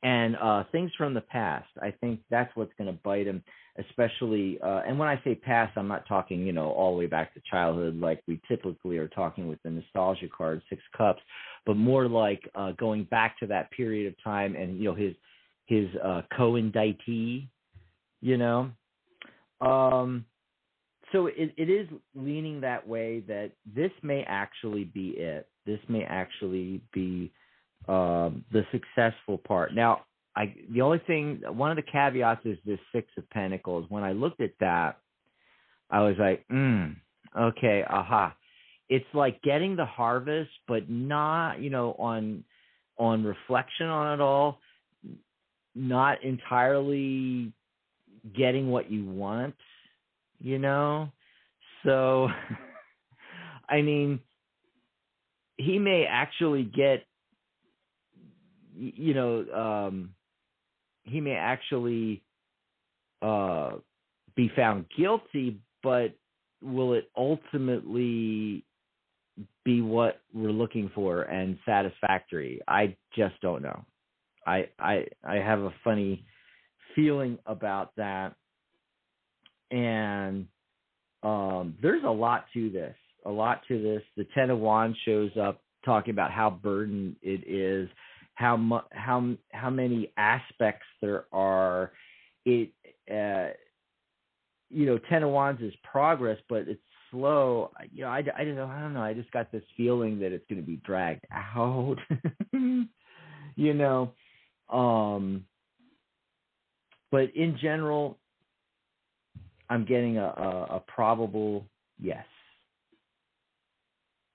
[0.04, 1.69] and uh, things from the past.
[1.82, 3.43] I think that's what's going to bite him,
[3.78, 4.60] especially.
[4.62, 7.34] Uh, and when I say past, I'm not talking, you know, all the way back
[7.36, 11.21] to childhood like we typically are talking with the nostalgia card, Six Cups,
[11.65, 15.13] but more like uh, going back to that period of time and you know his
[15.67, 17.47] his uh, co-indictee,
[18.21, 18.71] you know.
[19.63, 20.26] Um,
[21.12, 25.47] so it, it is leaning that way that this may actually be it.
[25.65, 27.32] This may actually be
[27.88, 29.73] um, the successful part.
[29.73, 30.02] Now,
[30.36, 33.86] I the only thing, one of the caveats is this Six of Pentacles.
[33.89, 34.97] When I looked at that,
[35.89, 36.95] I was like, mm,
[37.39, 38.36] okay, aha.
[38.89, 42.43] It's like getting the harvest, but not, you know, on
[42.97, 44.60] on reflection on it all,
[45.76, 47.54] not entirely
[48.36, 49.56] getting what you want,
[50.40, 51.10] you know.
[51.84, 52.30] So,
[53.70, 54.20] I mean,
[55.58, 57.06] he may actually get,
[58.76, 60.16] you know, um,
[61.04, 62.24] he may actually
[63.22, 63.74] uh,
[64.36, 66.16] be found guilty, but
[66.62, 68.66] will it ultimately
[69.66, 72.62] be what we're looking for and satisfactory?
[72.68, 73.86] I just don't know.
[74.46, 76.26] I I I have a funny
[76.96, 78.36] feeling about that,
[79.72, 80.48] and
[81.24, 82.96] um, there's a lot to this.
[83.26, 84.04] A lot to this.
[84.18, 87.90] The Ten of Wands shows up talking about how burdened it is,
[88.36, 91.92] how mu- how how many aspects there are.
[92.46, 92.72] It
[93.10, 93.54] uh,
[94.70, 97.72] you know, Ten of Wands is progress, but it's slow.
[97.94, 98.68] You know, I, I don't know.
[98.68, 99.04] I don't know.
[99.04, 101.98] I just got this feeling that it's going to be dragged out.
[102.52, 104.12] you know,
[104.70, 105.46] um,
[107.13, 108.17] but in general,
[109.69, 111.63] I'm getting a, a, a probable
[112.02, 112.26] yes.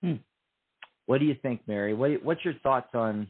[0.01, 0.13] Hmm.
[1.05, 1.93] What do you think, Mary?
[1.93, 3.27] What, what's your thoughts on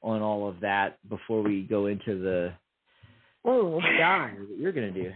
[0.00, 2.52] on all of that before we go into the
[3.44, 5.12] oh God that you're going to do?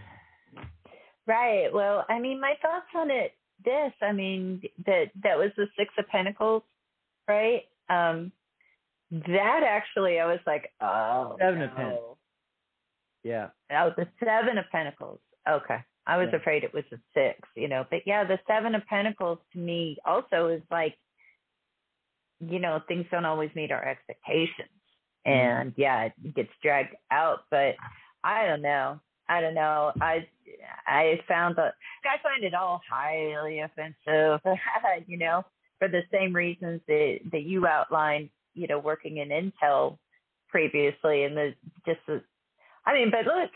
[1.25, 1.69] Right.
[1.73, 3.31] Well, I mean, my thoughts on it.
[3.63, 6.63] This, I mean, that that was the Six of Pentacles,
[7.29, 7.61] right?
[7.89, 8.33] Um,
[9.09, 11.65] that actually, I was like, oh, Seven no.
[11.65, 12.12] of Pentacles.
[13.23, 13.49] Yeah.
[13.71, 15.19] Oh, the Seven of Pentacles.
[15.49, 15.79] Okay.
[16.05, 16.37] I was Yeah.
[16.37, 19.97] afraid it was a six, you know, but yeah, the Seven of Pentacles to me
[20.05, 20.97] also is like,
[22.39, 24.69] you know, things don't always meet our expectations.
[25.25, 25.31] Mm-hmm.
[25.31, 27.75] And yeah, it gets dragged out, but
[28.23, 28.99] I don't know.
[29.29, 29.93] I don't know.
[30.01, 30.27] I
[30.85, 34.41] I found that I find it all highly offensive,
[35.07, 35.45] you know,
[35.79, 39.97] for the same reasons that that you outlined, you know, working in Intel
[40.49, 41.53] previously and the
[41.85, 42.21] just the
[42.85, 43.51] I mean, but look,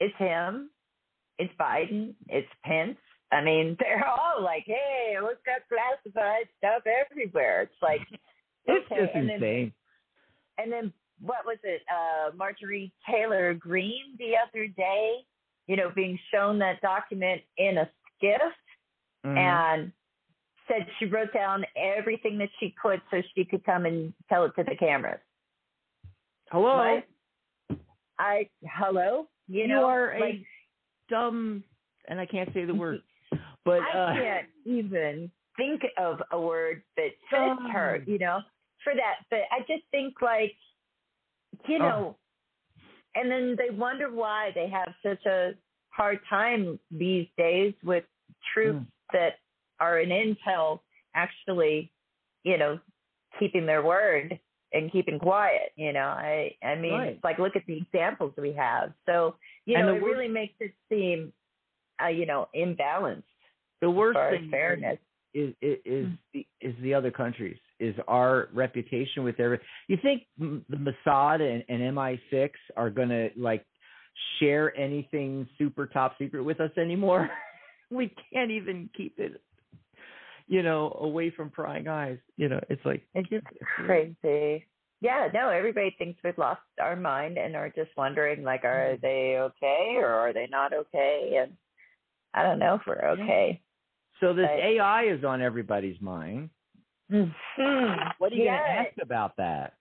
[0.00, 0.70] it's him,
[1.38, 2.98] it's Biden, it's Pence.
[3.32, 8.00] I mean, they're all like, "Hey, what's got classified stuff everywhere?" It's like,
[8.66, 9.72] It's okay, just and then insane.
[10.58, 11.82] and then what was it?
[11.90, 15.16] Uh, Marjorie Taylor Greene the other day,
[15.66, 17.90] you know, being shown that document in a
[18.22, 18.52] SCIF
[19.26, 19.36] Mhm.
[19.36, 19.92] and
[20.68, 24.52] said she wrote down everything that she could so she could come and tell it
[24.56, 25.20] to the cameras.
[26.50, 26.94] Hello.
[26.94, 27.04] What?
[28.20, 30.46] I hello, you, You know, are a
[31.08, 31.64] dumb,
[32.08, 33.00] and I can't say the word,
[33.64, 38.40] but I uh, can't even think of a word that fits her, you know,
[38.84, 39.24] for that.
[39.30, 40.54] But I just think like,
[41.66, 41.88] you Oh.
[41.88, 42.16] know,
[43.14, 45.52] and then they wonder why they have such a
[45.88, 48.04] hard time these days with
[48.52, 48.86] troops Mm.
[49.12, 49.38] that
[49.80, 50.80] are in intel
[51.14, 51.90] actually,
[52.44, 52.78] you know,
[53.38, 54.38] keeping their word
[54.72, 55.72] and keeping quiet.
[55.76, 57.08] You know, I I mean, Right.
[57.14, 58.92] it's like look at the examples we have.
[59.06, 61.32] So you And know, it wor- really makes it seem,
[62.02, 63.24] uh, you know, imbalanced
[63.80, 64.98] the worst thing fairness.
[65.34, 66.18] is is is Mm.
[66.32, 69.58] the, is the other countries is our reputation with every.
[69.88, 73.64] You think the Mossad and, and MI6 are gonna like
[74.38, 77.30] share anything super top secret with us anymore?
[77.90, 79.40] we can't even keep it,
[80.50, 82.18] you know, away from prying eyes.
[82.36, 84.66] You know, it's like It's just crazy.
[85.00, 89.00] Yeah, no, everybody thinks we've lost our mind and are just wondering, like, are Mm.
[89.00, 91.36] they okay or are they not okay?
[91.40, 91.56] And
[92.34, 93.62] I don't know if we're okay.
[94.18, 94.76] So this Right.
[94.76, 96.50] AI is on everybody's mind.
[97.10, 97.32] Mhm.
[98.18, 99.74] What are you to ask about that?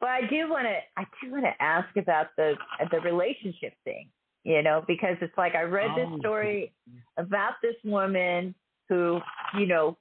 [0.00, 0.78] Well, I do want to.
[0.96, 2.56] I do want to ask about the
[2.90, 4.10] the relationship thing.
[4.44, 5.96] You know, because it's like I read Oh.
[5.96, 6.72] this story
[7.16, 8.54] about this woman
[8.88, 9.20] who,
[9.58, 9.96] you know,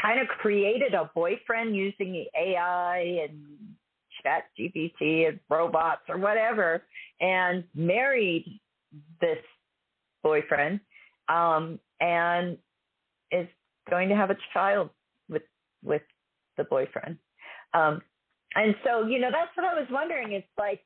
[0.00, 3.40] kind of created a boyfriend using the AI and
[4.22, 6.82] Chat GPT and robots or whatever,
[7.20, 8.60] and married
[9.20, 9.38] this
[10.22, 10.80] boyfriend,
[11.28, 12.58] um, and
[13.30, 13.46] is
[13.88, 14.90] going to have a child
[15.28, 15.42] with
[15.84, 16.02] with
[16.56, 17.16] the boyfriend.
[17.74, 18.02] Um,
[18.54, 20.32] and so, you know, that's what I was wondering.
[20.32, 20.80] It's like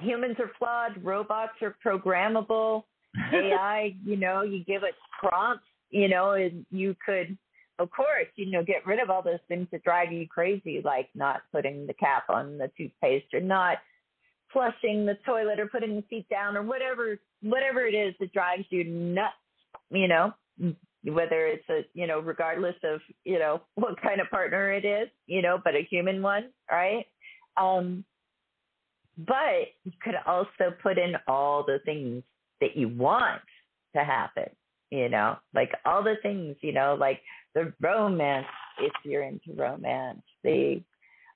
[0.00, 2.84] humans are flawed, robots are programmable,
[3.32, 7.38] AI, you know, you give it prompts, you know, and you could,
[7.78, 11.08] of course, you know, get rid of all those things that drive you crazy, like
[11.14, 13.78] not putting the cap on the toothpaste or not
[14.52, 18.64] flushing the toilet or putting the seat down or whatever, whatever it is that drives
[18.70, 19.34] you nuts,
[19.90, 20.32] you know,
[21.04, 25.08] whether it's a you know regardless of you know what kind of partner it is
[25.26, 27.06] you know but a human one right?
[27.56, 28.04] Um
[29.18, 32.22] but you could also put in all the things
[32.60, 33.42] that you want
[33.94, 34.48] to happen
[34.92, 37.20] you know like all the things you know like
[37.54, 38.46] the romance
[38.78, 40.80] if you're into romance the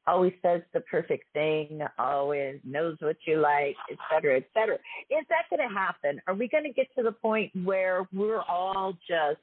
[0.07, 4.77] always says the perfect thing always knows what you like et cetera et cetera.
[5.11, 6.21] Is that going to happen?
[6.29, 9.41] Are we going to get to the point where we're all just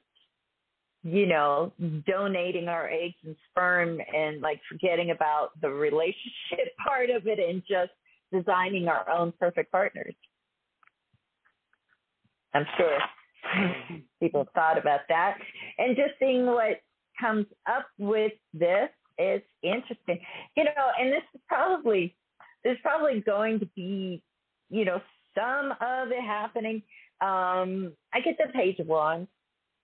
[1.06, 1.70] you know,
[2.06, 7.62] donating our eggs and sperm and like forgetting about the relationship part of it and
[7.68, 7.90] just
[8.32, 10.14] designing our own perfect partners.
[12.54, 12.98] I'm sure
[14.20, 15.36] people thought about that.
[15.78, 16.82] And just seeing what
[17.20, 20.20] comes up with this is interesting.
[20.56, 22.14] You know, and this is probably
[22.62, 24.22] there's probably going to be,
[24.70, 25.00] you know,
[25.34, 26.82] some of it happening.
[27.20, 29.28] Um, I get the page of wands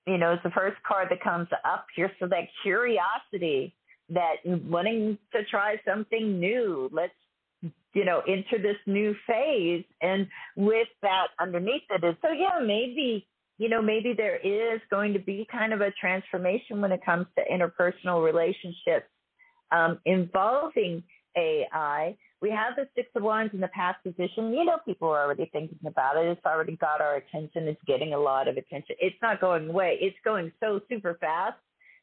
[0.06, 2.10] you know, it's the first card that comes up here.
[2.18, 3.74] So that curiosity,
[4.08, 6.88] that wanting to try something new.
[6.92, 7.12] Let's,
[7.94, 9.84] you know, enter this new phase.
[10.00, 13.26] And with that underneath it is, so yeah, maybe,
[13.60, 17.26] you know, maybe there is going to be kind of a transformation when it comes
[17.36, 19.06] to interpersonal relationships
[19.70, 21.02] um, involving
[21.36, 24.52] AI we have the Six of Wands in the past position.
[24.52, 26.26] You know, people are already thinking about it.
[26.26, 27.68] It's already got our attention.
[27.68, 28.96] It's getting a lot of attention.
[28.98, 29.98] It's not going away.
[30.00, 31.58] It's going so super fast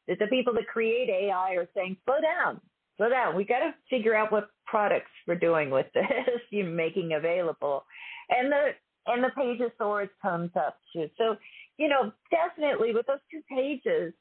[0.07, 2.61] that the people that create AI are saying, slow down,
[2.97, 3.35] slow down.
[3.35, 6.05] We got to figure out what products we're doing with this,
[6.51, 7.83] you're making available.
[8.29, 8.69] And the
[9.07, 11.09] and the page of swords comes up too.
[11.17, 11.35] So,
[11.77, 14.13] you know, definitely with those two pages,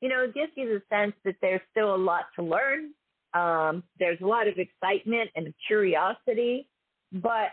[0.00, 2.92] you know, it gives you the sense that there's still a lot to learn
[3.34, 6.68] um, there's a lot of excitement and curiosity,
[7.12, 7.50] but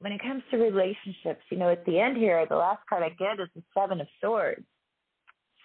[0.00, 3.10] when it comes to relationships, you know, at the end here, the last card I
[3.10, 4.64] get is the Seven of Swords.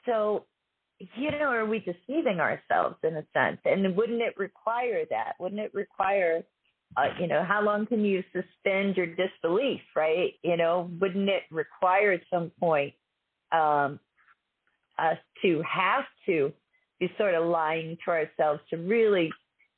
[0.06, 0.46] So,
[1.00, 3.58] you know, are we deceiving ourselves in a sense?
[3.66, 5.34] And wouldn't it require that?
[5.40, 6.44] Wouldn't it require,
[6.98, 10.34] uh, you know, how long can you suspend your disbelief, right?
[10.44, 12.94] You know, wouldn't it require at some point
[13.52, 14.00] um,
[15.00, 16.52] us to have to
[17.00, 19.32] be sort of lying to ourselves to really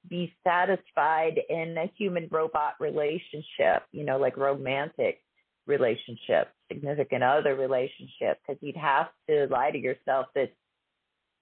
[0.09, 5.21] be satisfied in a human robot relationship, you know, like romantic
[5.65, 10.51] relationship, significant other relationship, because you'd have to lie to yourself that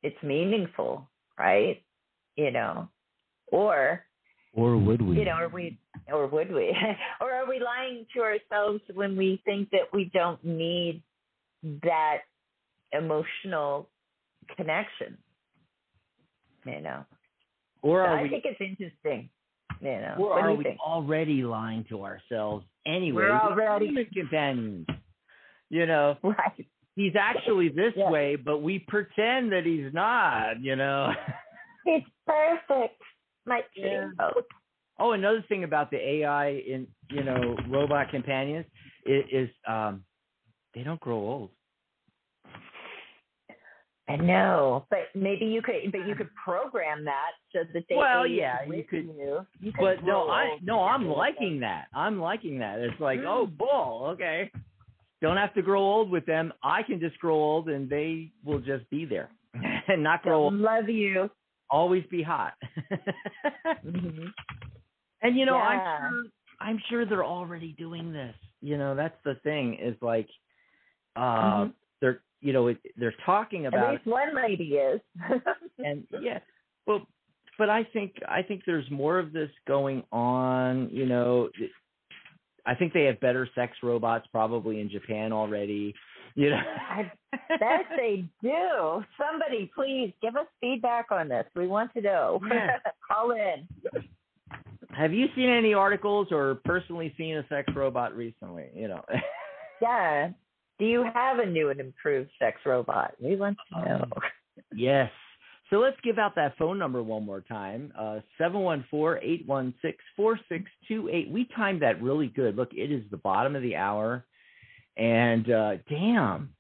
[0.04, 1.82] it's meaningful, right?
[2.36, 2.90] You know,
[3.48, 4.04] or
[4.54, 4.86] or hmm.
[4.86, 5.18] would we?
[5.20, 6.76] You know, or we or would we?
[7.22, 11.02] or are we lying to ourselves when we think that we don't need
[11.84, 12.20] that
[12.94, 13.90] emotional
[14.56, 15.18] connection?
[16.66, 17.06] you know.
[17.82, 19.30] Or are I we, think it's interesting.
[19.80, 20.16] You know.
[20.20, 20.80] Or what are we think?
[20.80, 23.24] already lying to ourselves anyway?
[23.24, 24.88] We're already- human companions.
[25.70, 26.68] You know, Right.
[26.96, 28.10] he's actually this Yeah.
[28.10, 30.62] way, but we pretend that he's not.
[30.62, 31.14] You know.
[31.84, 33.02] It's perfect.
[33.46, 34.10] My Yeah.
[34.18, 34.20] dream.
[35.00, 38.66] Oh, another thing about the AI in you know robot companions
[39.06, 40.04] is, is um,
[40.76, 41.50] they don't grow old.
[44.10, 47.96] I know, but maybe you could, but you could program that so that they.
[47.96, 49.46] Well, yeah, you could- You.
[49.62, 51.86] You could But no, I no, I'm liking that.
[51.94, 52.80] I'm liking that.
[52.80, 53.58] It's like, oh, Mm.
[53.58, 54.06] bull.
[54.14, 54.52] Okay,
[55.22, 56.52] don't have to grow old with them.
[56.62, 59.30] I can just grow old, and they will just be there
[59.88, 60.56] and not grow old.
[60.56, 61.30] Love you.
[61.72, 62.54] Always be hot.
[63.84, 64.26] hmm
[65.22, 65.64] and you know, Yeah.
[65.64, 66.24] I'm sure,
[66.60, 68.36] I'm sure they're already doing this.
[68.62, 69.76] You know, that's the thing.
[69.76, 70.28] Is like,
[71.16, 71.74] uh, Mhm.
[72.02, 75.00] they're you know, it, they're talking about At least one lady is.
[75.80, 76.40] and yeah,
[76.88, 77.08] well,
[77.58, 80.90] but I think I think there's more of this going on.
[80.92, 81.50] You know,
[82.66, 85.94] I think they have better sex robots probably in Japan already.
[86.36, 87.12] You know, I
[87.60, 89.04] bet they do.
[89.18, 91.46] Somebody, please give us feedback on this.
[91.56, 92.40] We want to know.
[92.50, 92.78] Yeah.
[93.08, 93.68] Call in.
[94.92, 98.70] have you seen any articles or personally seen a sex robot recently?
[98.74, 99.04] You know,
[99.82, 100.30] Yeah.
[100.80, 103.14] Do you have a new and improved sex robot?
[103.22, 104.02] We want to know.
[104.04, 104.12] Um,
[104.76, 105.12] yes.
[105.70, 107.94] So let's give out that phone number one more time.
[107.98, 111.32] Uh, 714-816-4628.
[111.32, 112.58] We timed that really good.
[112.58, 114.26] Look, it is the bottom of the hour.
[114.98, 116.54] And uh, damn.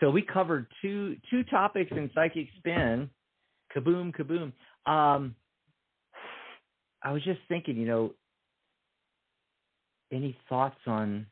[0.00, 3.10] So we covered two two topics in psychic spin.
[3.74, 4.52] Kaboom, kaboom.
[4.90, 5.34] Um,
[7.02, 8.14] I was just thinking, you know,
[10.12, 11.26] any thoughts on?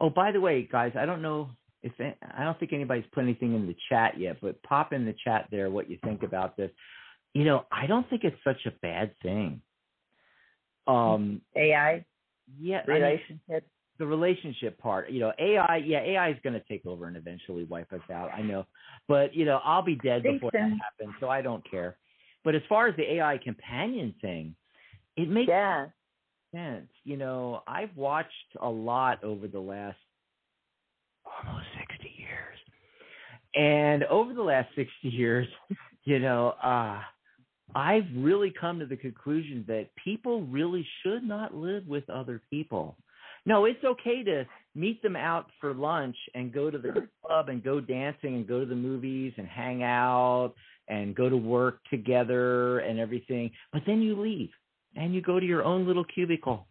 [0.00, 1.50] Oh, by the way, guys, I don't know
[1.82, 5.14] if I don't think anybody's put anything in the chat yet, but pop in the
[5.24, 6.70] chat there what you think about this.
[7.34, 9.62] You know, I don't think it's such a bad thing.
[10.86, 12.04] Um, AI
[12.58, 13.66] yeah, I mean, relationship.
[14.00, 15.10] The relationship part.
[15.10, 18.30] You know, AI, yeah, AI is going to take over and eventually wipe us out.
[18.34, 18.66] I know,
[19.06, 21.98] but you know, I'll be dead before that happens, so I don't care.
[22.42, 24.56] But as far as the AI companion thing,
[25.16, 25.88] it makes Yeah.
[26.52, 26.88] sense.
[27.04, 29.98] You know, I've watched a lot over the last
[31.46, 32.58] almost 60 years.
[33.54, 35.46] And over the last 60 years,
[36.04, 37.02] you know, uh
[37.74, 42.96] I've really come to the conclusion that people really should not live with other people.
[43.46, 47.62] No, it's okay to meet them out for lunch and go to the club and
[47.62, 50.54] go dancing and go to the movies and hang out
[50.88, 53.50] and go to work together and everything.
[53.72, 54.50] But then you leave
[54.96, 56.66] and you go to your own little cubicle.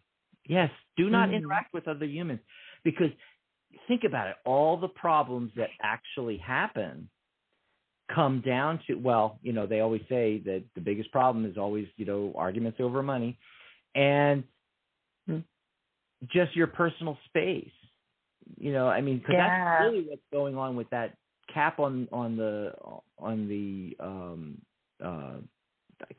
[0.47, 1.35] Yes, do not Mhm.
[1.35, 2.41] interact with other humans
[2.83, 3.11] because
[3.87, 4.37] think about it.
[4.45, 7.09] All the problems that actually happen
[8.07, 11.87] come down to well, you know, they always say that the biggest problem is always,
[11.97, 13.37] you know, arguments over money
[13.95, 14.43] and.
[16.27, 17.69] Just your personal space.
[18.57, 19.47] You know, I mean, because Yeah.
[19.47, 21.15] that's really what's going on with that
[21.53, 22.73] cap on on the
[23.17, 24.61] on the um
[25.03, 25.37] uh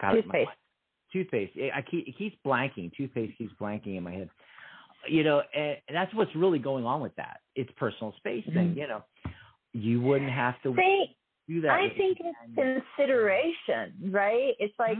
[0.00, 0.50] God, my- Toothpaste.
[1.12, 1.52] toothpaste.
[1.74, 2.92] I keep it keeps blanking.
[2.96, 4.30] Toothpaste keeps blanking in my head.
[5.08, 7.40] You know, and, and that's what's really going on with that.
[7.56, 8.74] It's personal space thing.
[8.74, 8.76] Mhm.
[8.76, 9.02] You know,
[9.72, 11.16] you wouldn't have to See,
[11.48, 11.70] do that.
[11.70, 14.54] I think it's consideration, right?
[14.58, 14.98] It's like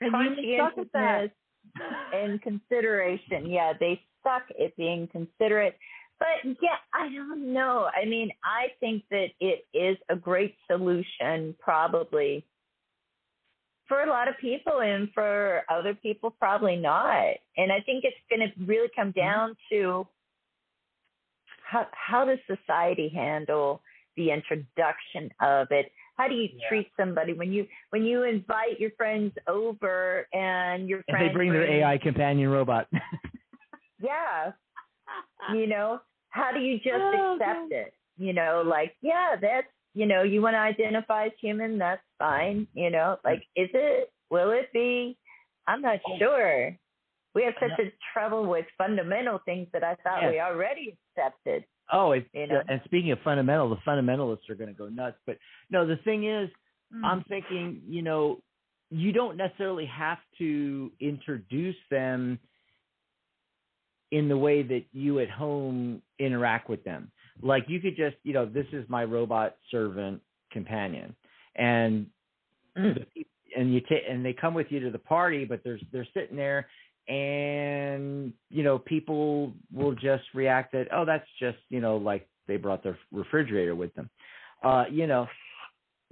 [0.00, 0.92] And humans suck at that.
[0.92, 1.30] conscientiousness
[2.14, 3.46] and consideration.
[3.46, 5.76] Yeah, they suck at being considerate.
[6.18, 7.88] But yeah, I don't know.
[8.00, 12.44] I mean, I think that it is a great solution, probably
[13.88, 17.34] for a lot of people, and for other people, probably not.
[17.56, 19.20] And I think it's going to really come mm-hmm.
[19.20, 20.06] down to
[21.68, 23.82] how how does society handle
[24.16, 25.90] the introduction of it?
[26.22, 26.68] How do you Yeah.
[26.68, 31.34] treat somebody when you when you invite your friends over and your If friends they
[31.34, 32.86] bring their AI companion robot.
[34.00, 34.52] yeah,
[35.52, 37.94] you know, how do you just Oh, accept it?
[38.16, 42.68] You know, like yeah, that's you know, you want to identify as human, that's fine.
[42.72, 44.12] You know, like is it?
[44.30, 45.18] Will it be?
[45.66, 46.18] I'm not Oh.
[46.18, 46.78] sure.
[47.34, 50.30] We have such a trouble with fundamental things that I thought Yes.
[50.32, 51.64] we already accepted.
[51.92, 52.62] Oh, it's, You know?
[52.68, 55.16] and speaking of fundamental, the fundamentalists are going to go nuts.
[55.26, 55.38] But
[55.70, 56.48] no, the thing is,
[56.94, 57.04] Mm.
[57.04, 58.42] I'm thinking, you know,
[58.90, 62.38] you don't necessarily have to introduce them
[64.10, 67.10] in the way that you at home interact with them.
[67.40, 70.20] Like you could just, you know, this is my robot servant
[70.50, 71.16] companion,
[71.56, 72.06] and
[72.76, 72.94] Mm.
[73.14, 76.06] the and you take and they come with you to the party, but there's they're
[76.14, 76.68] sitting there,
[77.08, 82.56] and you know people will just react that oh that's just you know like they
[82.56, 84.10] brought their refrigerator with them,
[84.64, 85.26] uh, you know,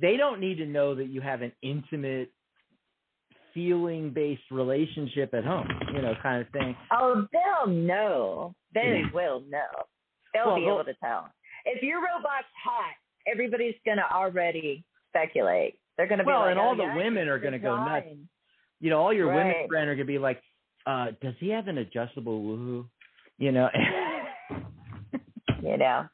[0.00, 2.30] they don't need to know that you have an intimate
[3.52, 6.76] feeling based relationship at home, you know, kind of thing.
[6.92, 8.54] Oh, they'll know.
[8.72, 9.10] They Yeah.
[9.12, 9.86] will know.
[10.32, 11.28] They'll Well, be able to tell.
[11.66, 12.94] If your robot's hot,
[13.26, 15.78] everybody's gonna already speculate.
[15.96, 18.06] They're gonna be Well, like, and oh, all the women are gonna go nuts.
[18.80, 20.40] You know, all your women friends are gonna be like,
[20.86, 22.86] uh, does he have an adjustable woohoo?
[23.38, 23.68] You know,
[25.62, 26.06] You know,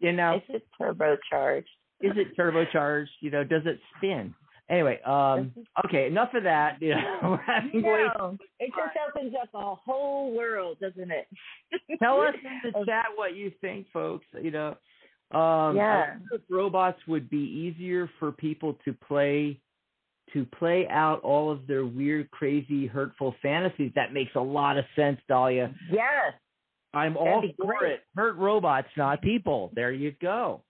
[0.00, 1.64] you know, is it turbocharged?
[2.00, 3.06] is it turbocharged?
[3.20, 4.34] You know, does it spin?
[4.68, 5.52] Anyway, um,
[5.84, 6.78] okay, enough of that.
[6.80, 7.38] You know.
[7.74, 11.28] No, it just opens up a whole world, doesn't it?
[12.02, 14.26] Tell us in the chat what you think, folks.
[14.40, 14.76] You know,
[15.38, 16.16] um, Yeah.
[16.50, 19.60] Robots would be easier for people to play
[20.32, 23.92] to play out all of their weird, crazy, hurtful fantasies.
[23.94, 25.74] That makes a lot of sense, Dahlia.
[25.90, 26.34] Yes.
[26.94, 27.92] I'm That'd all for great.
[27.92, 28.00] it.
[28.16, 29.70] Hurt robots, not people.
[29.74, 30.62] There you go.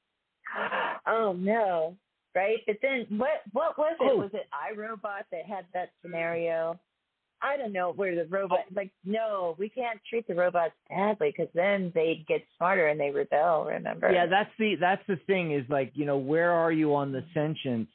[1.05, 1.97] Oh no.
[2.35, 2.59] Right?
[2.67, 4.09] But then what what was it?
[4.11, 4.17] Oh.
[4.19, 6.79] Was it I, Robot that had that scenario?
[7.43, 8.73] I don't know where the robot Oh.
[8.77, 13.11] like no, we can't treat the robots badly because then they'd get smarter and they
[13.11, 13.65] rebel.
[13.65, 14.13] Remember?
[14.13, 17.25] Yeah, that's the that's the thing is like you know where are you on the
[17.35, 17.89] sentience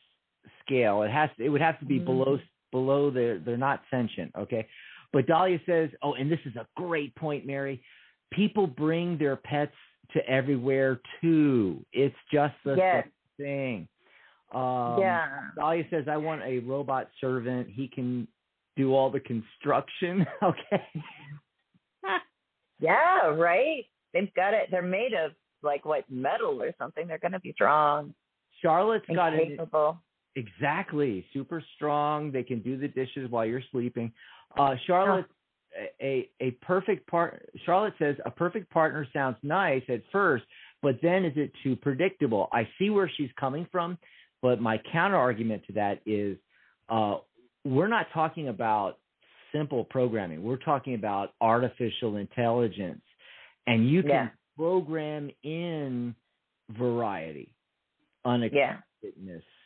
[0.67, 1.03] scale?
[1.03, 2.05] It has to, it would have to be Mhm.
[2.05, 2.39] below
[2.71, 4.67] below the they're not sentient, okay?
[5.13, 7.81] But Dahlia says, oh, and this is a great point, Mary.
[8.31, 9.73] People bring their pets
[10.11, 11.85] to everywhere too.
[11.93, 13.07] It's just the Yes.
[13.37, 13.87] thing.
[14.51, 15.49] Um, yeah.
[15.55, 17.69] Dahlia says, I want a robot servant.
[17.69, 18.27] He can
[18.75, 20.25] do all the construction.
[20.43, 20.83] Okay.
[22.79, 23.85] Yeah, right.
[24.13, 24.69] They've got it.
[24.69, 25.31] They're made of
[25.63, 27.07] like what metal or something.
[27.07, 28.13] They're gonna be strong
[28.61, 29.99] Charlotte's got an capable.
[30.37, 31.25] Exactly.
[31.33, 32.31] Super strong.
[32.31, 34.11] They can do the dishes while you're sleeping.
[34.57, 35.25] Uh, Charlotte,
[35.99, 37.49] a, a perfect part.
[37.65, 40.45] Charlotte says a perfect partner sounds nice at first,
[40.83, 42.49] but then is it too predictable?
[42.53, 43.97] I see where she's coming from,
[44.43, 46.37] but my counter argument to that is,
[46.89, 47.17] uh,
[47.65, 48.99] we're not talking about
[49.51, 50.43] simple programming.
[50.43, 53.01] We're talking about artificial intelligence.
[53.69, 54.29] and you can Yeah.
[54.55, 56.15] program in
[56.69, 57.49] variety,
[58.23, 59.43] unexpectedness.
[59.43, 59.56] Yeah,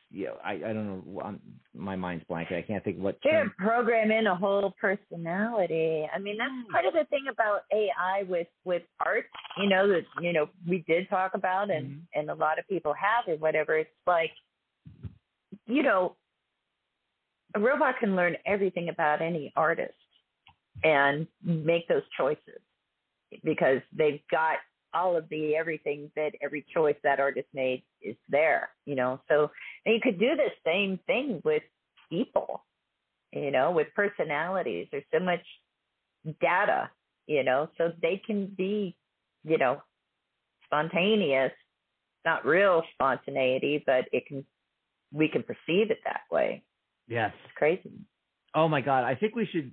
[0.43, 1.21] I, I don't know.
[1.21, 1.39] I'm,
[1.73, 2.51] my mind's blank.
[2.51, 3.17] I can't think what.
[3.23, 6.07] Yeah, term- program in a whole personality.
[6.13, 9.25] I mean, that's part of the thing about AI with with art.
[9.57, 12.01] You know that you know we did talk about, and Mhm.
[12.15, 13.77] and a lot of people have or whatever.
[13.77, 14.31] It's like,
[15.65, 16.15] you know,
[17.55, 19.93] a robot can learn everything about any artist
[20.83, 22.59] and make those choices
[23.43, 24.57] because they've got
[24.93, 28.69] all of the everything that every choice that artist made is there.
[28.85, 29.49] You know, so
[29.85, 31.63] and you could do the same thing with
[32.09, 32.63] people
[33.33, 34.87] you know, with personalities.
[34.91, 35.41] There's so much
[36.41, 36.89] data,
[37.27, 38.95] you know, so they can be,
[39.43, 39.81] you know,
[40.65, 41.51] spontaneous,
[42.25, 44.45] not real spontaneity, but it can,
[45.13, 46.63] we can perceive it that way.
[47.07, 47.31] Yes.
[47.45, 47.91] It's crazy.
[48.53, 49.03] Oh my God.
[49.03, 49.71] I think we should.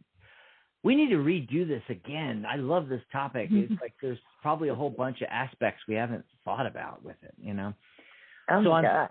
[0.85, 2.47] We need to redo this again.
[2.49, 3.49] I love this topic.
[3.51, 7.35] It's like there's probably a whole bunch of aspects we haven't thought about with it.
[7.41, 7.75] You know.
[8.49, 9.11] Oh So my gosh.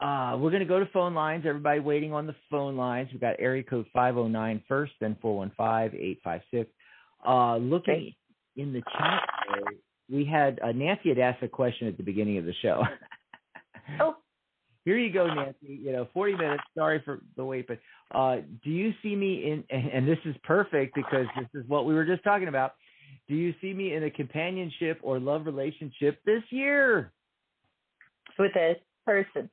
[0.00, 1.44] Uh, we're going to go to phone lines.
[1.46, 3.08] Everybody waiting on the phone lines.
[3.12, 6.66] We've got area code 509 first, then 415-856.
[7.26, 8.16] Uh, looking Great.
[8.56, 9.22] in the chat,
[10.10, 12.82] we had uh, Nancy had asked a question at the beginning of the show.
[14.00, 14.16] Oh.
[14.84, 15.80] Here you go, Nancy.
[15.80, 16.62] You know, 40 minutes.
[16.76, 17.78] Sorry for the wait, but
[18.12, 19.64] uh, do you see me in?
[19.70, 22.72] And and this is perfect because this is what we were just talking about.
[23.28, 27.12] Do you see me in a companionship or love relationship this year
[28.38, 28.74] With a
[29.06, 29.48] person.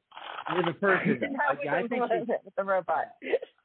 [0.55, 1.19] With a person?
[1.31, 3.05] Not I, I think with a robot.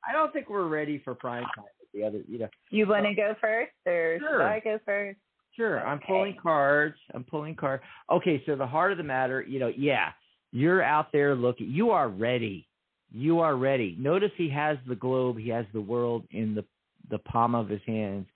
[0.08, 1.64] I don't think we're ready for prime time.
[1.80, 4.38] with The other, you know, You want to go first or Sure.
[4.40, 5.18] should I go first?
[5.56, 5.84] sure.
[5.86, 6.96] I'm pulling cards.
[7.14, 7.82] I'm pulling cards.
[8.10, 10.10] Okay, so the heart of the matter, you know, yeah,
[10.52, 11.68] you're out there looking.
[11.70, 12.66] You are ready.
[13.10, 13.96] You are ready.
[13.98, 15.38] Notice he has the globe.
[15.38, 16.64] He has the world in the
[17.10, 18.26] the palm of his hands.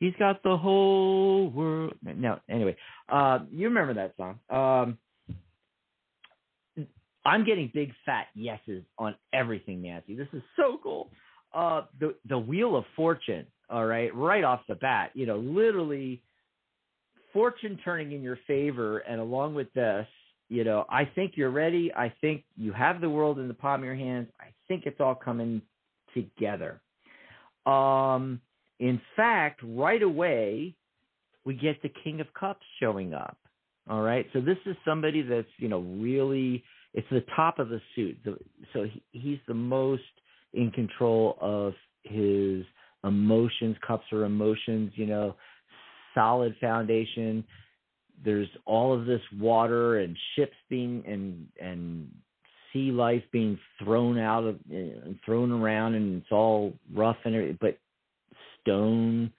[0.00, 1.92] He's got the whole world.
[2.02, 2.74] No, anyway,
[3.08, 4.38] uh, you remember that song.
[4.50, 4.98] Um,
[7.24, 10.14] I'm getting big fat yeses on everything, Nancy.
[10.14, 11.10] This is so cool.
[11.54, 13.46] Uh, the the Wheel of Fortune.
[13.70, 16.20] All right, right off the bat, you know, literally,
[17.32, 20.06] fortune turning in your favor, and along with this,
[20.50, 21.90] you know, I think you're ready.
[21.94, 24.28] I think you have the world in the palm of your hands.
[24.38, 25.62] I think it's all coming
[26.12, 26.82] together.
[27.64, 28.40] Um,
[28.78, 30.74] in fact, right away,
[31.46, 33.38] we get the King of Cups showing up.
[33.88, 36.62] All right, so this is somebody that's you know really
[36.94, 38.18] it's the top of the suit.
[38.24, 38.36] The,
[38.72, 40.02] so he, he's the most
[40.52, 41.72] in control of
[42.02, 42.64] his
[43.04, 43.76] emotions.
[43.86, 45.34] Cups are emotions, you know,
[46.14, 47.44] solid foundation.
[48.24, 52.08] There's all of this water and ships being and and
[52.72, 57.58] sea life being thrown out of and thrown around, and it's all rough and everything,
[57.60, 57.78] but
[58.60, 59.32] stone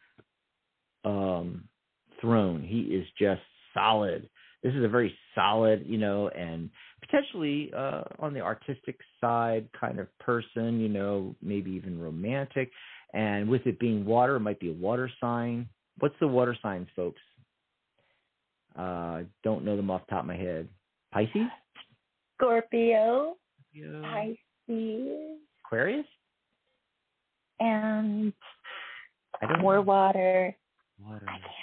[1.05, 1.63] um
[2.19, 2.63] throne.
[2.63, 3.41] He is just
[3.73, 4.29] solid.
[4.63, 6.69] This is a very solid, you know, and
[7.05, 12.71] potentially uh, on the artistic side kind of person, you know, maybe even romantic.
[13.13, 15.67] And with it being water, it might be a water sign.
[15.99, 17.21] What's the water signs, folks?
[18.77, 20.67] Uh, don't know them off the top of my head.
[21.13, 21.47] Pisces?
[22.37, 23.35] Scorpio,
[23.71, 24.01] Yeah.
[24.01, 26.05] Pisces, Aquarius?
[27.59, 28.33] and
[29.41, 30.55] I don't more water.
[30.99, 31.25] Water.
[31.27, 31.62] I can't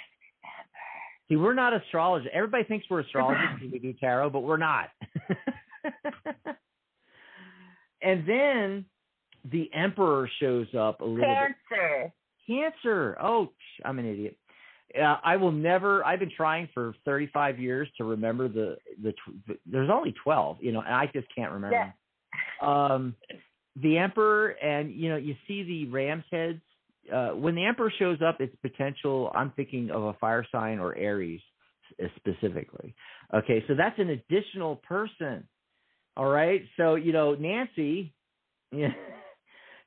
[1.31, 2.29] See, we're not astrologers.
[2.33, 4.89] Everybody thinks we're astrologers when we do tarot, but we're not.
[8.01, 8.85] and then
[9.49, 11.55] the emperor shows up a little remember.
[11.69, 11.77] bit.
[11.77, 12.13] Cancer.
[12.47, 13.17] Cancer.
[13.21, 13.49] Oh,
[13.85, 14.37] I'm an idiot.
[14.99, 16.05] Uh, I will never.
[16.05, 19.13] I've been trying for 35 years to remember the the.
[19.65, 21.93] There's only 12, you know, and I just can't remember.
[22.61, 22.67] Yeah.
[22.67, 23.15] Um,
[23.81, 26.59] the emperor, and you know, you see the ram's heads.
[27.11, 29.31] Uh, when the emperor shows up, it's potential.
[29.35, 31.41] I'm thinking of a fire sign or Aries
[32.15, 32.95] specifically.
[33.33, 35.47] Okay, so that's an additional person.
[36.17, 38.13] All right, so you know, Nancy.
[38.71, 38.89] Yeah.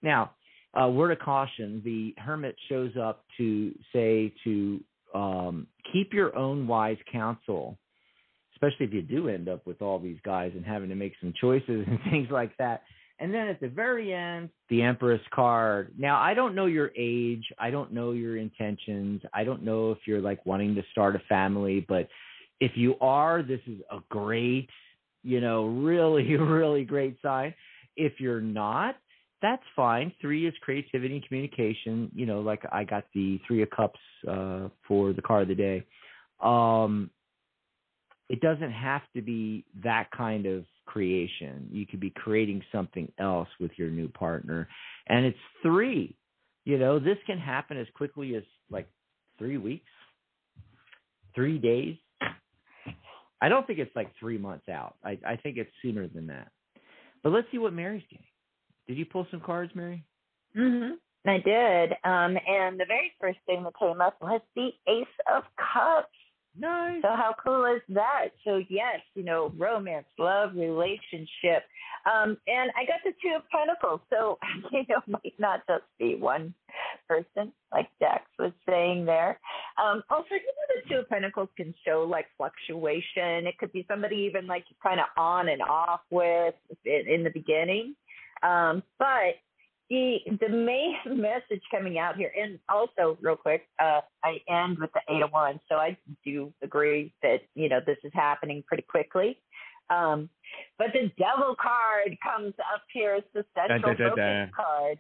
[0.03, 0.33] Now,
[0.79, 6.67] uh, word of caution: the hermit shows up to say to um, keep your own
[6.67, 7.79] wise counsel,
[8.55, 11.33] especially if you do end up with all these guys and having to make some
[11.41, 12.83] choices and things like that.
[13.21, 15.93] And then at the very end, the Empress card.
[15.97, 17.45] Now, I don't know your age.
[17.59, 19.23] I don't know your intentions.
[19.33, 22.09] I don't know if you're like wanting to start a family, but
[22.61, 24.69] if you are, this is a great,
[25.23, 27.55] you know, really, really great sign.
[27.97, 28.97] If you're not,
[29.41, 30.13] that's fine.
[30.21, 32.11] Three is creativity and communication.
[32.15, 35.55] You know, like I got the three of cups uh, for the card of the
[35.55, 35.85] day.
[36.41, 37.11] Um,
[38.29, 41.69] it doesn't have to be that kind of creation.
[41.71, 44.69] You could be creating something else with your new partner.
[45.09, 46.17] And it's three.
[46.65, 48.89] You know, this can happen as quickly as like
[49.39, 49.91] three weeks.
[51.35, 51.97] three days.
[53.41, 54.95] I don't think it's like three months out.
[55.05, 56.49] I, I think it's sooner than that.
[57.23, 58.27] But let's see what Mary's getting.
[58.87, 60.05] Did you pull some cards, Mary?
[60.57, 60.95] Mm-hmm.
[61.29, 61.93] I did.
[62.05, 66.09] Um, and the very first thing that came up was the Ace of Cups.
[66.57, 67.03] Nice.
[67.03, 68.29] So how cool is that?
[68.45, 71.65] So yes, you know, romance, love, relationship.
[72.07, 74.01] Um, and I got the two of pentacles.
[74.11, 74.39] So,
[74.73, 76.55] you know, might not just be one
[77.09, 79.41] person, like Dax was saying there.
[79.83, 83.47] Um, also, you know, the two of pentacles can show like fluctuation.
[83.47, 87.31] It could be somebody even like kind of on and off with in, in the
[87.31, 87.95] beginning.
[88.43, 89.41] Um, but
[89.91, 94.91] the the main message coming out here, and also real quick, uh, I end with
[94.93, 98.85] the eight of wands, so I do agree that you know this is happening pretty
[98.89, 99.39] quickly.
[99.91, 100.31] Um,
[100.79, 104.99] but the devil card comes up here as the central Dun, dun, dun, focus card,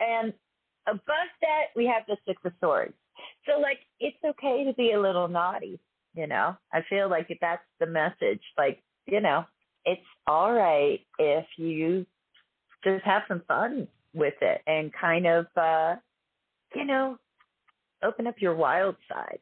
[0.00, 0.32] and
[0.86, 2.94] above that we have the six of swords.
[3.46, 5.80] So like it's okay to be a little naughty,
[6.14, 6.56] you know.
[6.72, 8.42] I feel like that's the message.
[8.58, 9.44] Like you know,
[9.86, 12.06] it's all right if you
[12.84, 15.94] just have some fun with it and kind of uh
[16.74, 17.16] you know
[18.02, 19.38] open up your wild side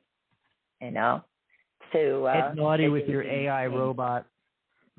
[0.81, 1.23] you know
[1.93, 4.27] to uh Get naughty with your AI robot.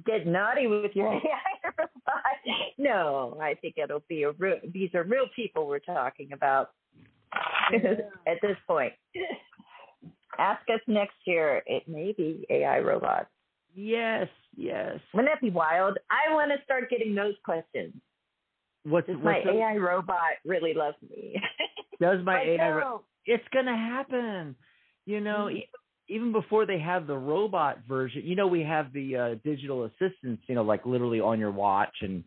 [0.05, 1.19] get naughty with your AI
[1.77, 1.89] robot.
[2.77, 4.57] No, I think it'll be a real.
[4.73, 6.71] These are real people we're talking about
[7.73, 8.93] at this point.
[10.39, 11.61] Ask us next year.
[11.65, 13.27] It may be AI robots.
[13.75, 14.99] Yes, yes.
[15.13, 15.97] Wouldn't that be wild?
[16.09, 17.93] I want to start getting those questions.
[18.83, 21.35] What's, Does my what's the- AI robot really love me?
[22.01, 22.69] does my Like, AI?
[22.71, 24.55] ro- it's gonna happen.
[25.05, 25.51] You know, Mhm.
[25.51, 25.67] even,
[26.07, 30.43] even before they have the robot version, you know, we have the uh, digital assistants.
[30.47, 32.23] You know, like literally on your watch and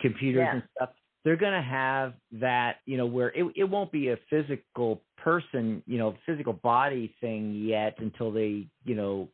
[0.00, 0.54] computers Yeah.
[0.54, 0.90] and stuff.
[1.24, 2.78] They're gonna have that.
[2.86, 7.52] You know, where it it won't be a physical person, you know, physical body thing
[7.54, 9.28] yet until they, you know,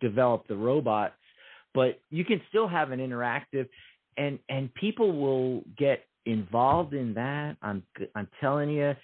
[0.00, 1.14] develop the robots.
[1.74, 3.68] But you can still have an interactive,
[4.18, 7.56] and and people will get involved in that.
[7.62, 7.82] I'm
[8.14, 8.94] I'm telling you,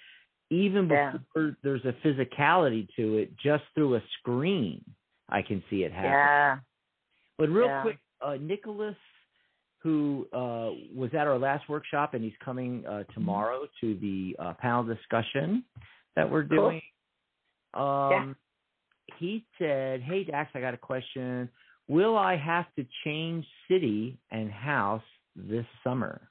[0.49, 1.13] even Yeah.
[1.13, 4.83] before there's a physicality to it, just through a screen,
[5.29, 6.11] I can see it happen.
[6.11, 6.59] Yeah.
[7.37, 7.81] But real Yeah.
[7.81, 8.95] quick, uh, Nicholas,
[9.79, 14.53] who uh, was at our last workshop, and he's coming uh, tomorrow to the uh,
[14.53, 15.63] panel discussion
[16.15, 16.81] that we're doing.
[17.73, 18.11] Cool.
[18.11, 18.19] doing.
[18.29, 18.35] Um,
[19.17, 21.49] He said, "Hey Dax, I got a question.
[21.87, 25.03] Will I have to change city and house
[25.35, 26.29] this summer?"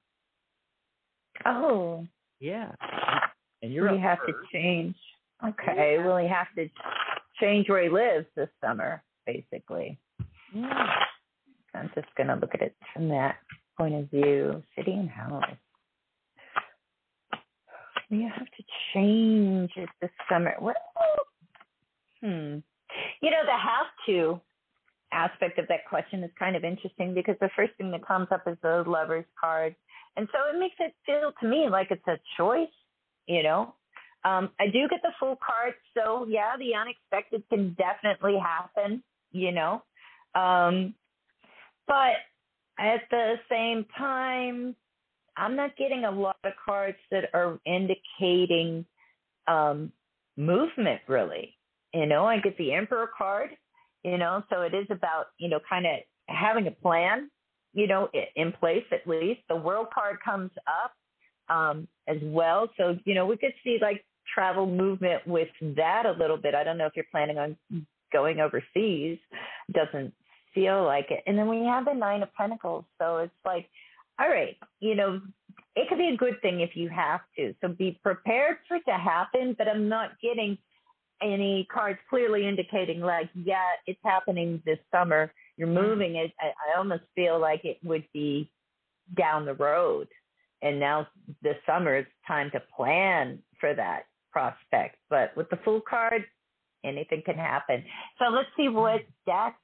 [1.46, 2.06] Oh,
[2.40, 2.72] Yeah,
[3.62, 4.96] and you're we have to change.
[5.44, 6.68] Okay, will he have to
[7.40, 9.98] change where he lives this summer, basically.
[10.54, 10.94] Yeah.
[11.74, 13.36] I'm just going to look at it from that
[13.76, 14.62] point of view.
[14.76, 15.42] City and house.
[18.10, 20.54] We have to change it this summer.
[20.58, 20.76] What?
[22.20, 22.58] Hmm.
[23.20, 24.40] You know, the have to
[25.14, 28.42] aspect of that question is kind of interesting because the first thing that comes up
[28.46, 29.74] is the lover's card.
[30.16, 32.68] And so it makes it feel to me like it's a choice,
[33.26, 33.74] you know?
[34.24, 35.74] Um, I do get the Fool card.
[35.94, 39.02] So, yeah, the unexpected can definitely happen,
[39.32, 39.82] you know?
[40.34, 40.94] Um,
[41.86, 42.16] but
[42.78, 44.74] at the same time,
[45.36, 48.86] I'm not getting a lot of cards that are indicating
[49.46, 49.92] um,
[50.36, 51.56] movement, really.
[51.92, 53.50] You know, I get the Emperor card,
[54.04, 55.92] you know, so it is about, you know, kind of
[56.28, 57.30] having a plan,
[57.72, 59.40] you know, in place at least.
[59.48, 60.92] The World card comes up
[61.54, 62.68] um, as well.
[62.76, 66.54] So, you know, we could see like travel movement with that a little bit.
[66.54, 67.56] I don't know if you're planning on
[68.12, 69.18] going overseas.
[69.72, 70.12] Doesn't
[70.54, 71.22] feel like it.
[71.26, 72.84] And then we have the Nine of Pentacles.
[73.00, 73.68] So it's like,
[74.20, 75.20] all right, you know,
[75.74, 77.54] it could be a good thing if you have to.
[77.60, 80.56] So be prepared for it to happen, but I'm not getting
[81.24, 85.32] any cards clearly indicating like, yeah, it's happening this summer.
[85.56, 85.88] You're mm-hmm.
[85.88, 86.32] moving it.
[86.40, 88.50] I, I almost feel like it would be
[89.16, 90.08] down the road.
[90.62, 91.06] And now
[91.42, 94.96] this summer it's time to plan for that prospect.
[95.10, 96.24] But with the Fool card,
[96.84, 97.84] anything can happen.
[98.18, 98.76] So let's see mm-hmm.
[98.76, 99.56] what Dax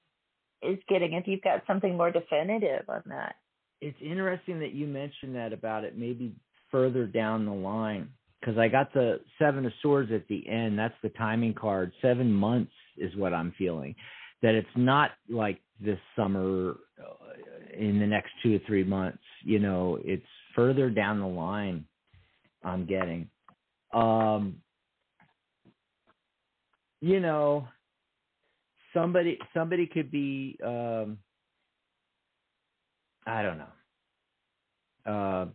[0.62, 3.36] is getting if you've got something more definitive on that.
[3.80, 6.34] it's interesting that you mentioned that about it maybe
[6.70, 8.08] further down the line
[8.40, 10.78] because I got the seven of swords at the end.
[10.78, 11.92] That's the timing card.
[12.00, 13.94] Seven months is what I'm feeling.
[14.42, 19.18] That it's not like this summer uh, in the next two or three months.
[19.44, 20.24] You know, it's
[20.54, 21.84] further down the line.
[22.64, 23.28] I'm getting.
[23.92, 24.56] Um,
[27.00, 27.66] you know,
[28.94, 30.58] somebody somebody could be.
[30.64, 31.18] Um,
[33.26, 35.12] I don't know.
[35.12, 35.46] Uh,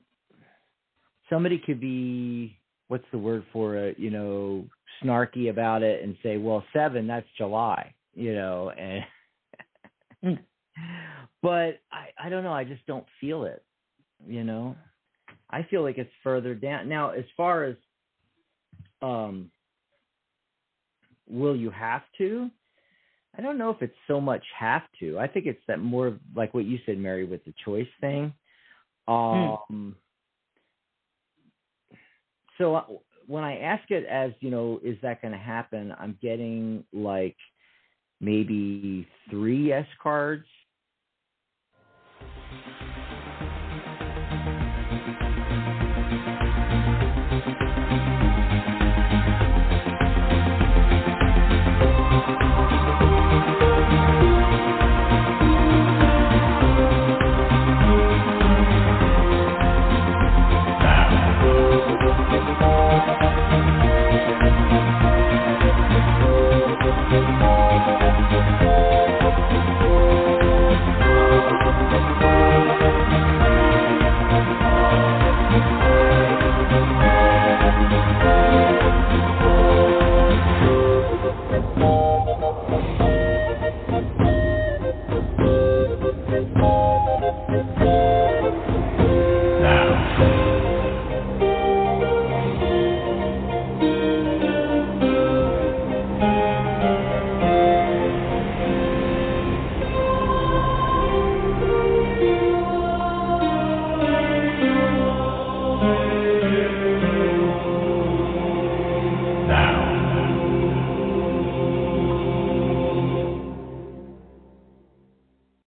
[1.29, 2.57] somebody could be
[2.95, 3.99] what's the word for it?
[3.99, 4.63] You know,
[5.03, 7.93] snarky about it and say, well, seven, that's July.
[8.13, 9.03] You know, and
[10.23, 10.39] Mm.
[11.41, 12.53] but I I don't know.
[12.53, 13.63] I just don't feel it.
[14.25, 14.77] You know,
[15.49, 17.09] I feel like it's further down now.
[17.09, 17.75] As far as
[19.01, 19.51] um,
[21.29, 22.49] will you have to?
[23.37, 25.19] I don't know if it's so much have to.
[25.19, 28.33] I think it's that more like what you said, Mary, with the choice thing.
[29.09, 29.97] Um,
[32.57, 32.83] so uh,
[33.27, 35.93] when I ask it as, you know, is that going to happen?
[35.99, 37.35] I'm getting like
[38.21, 40.45] maybe three S cards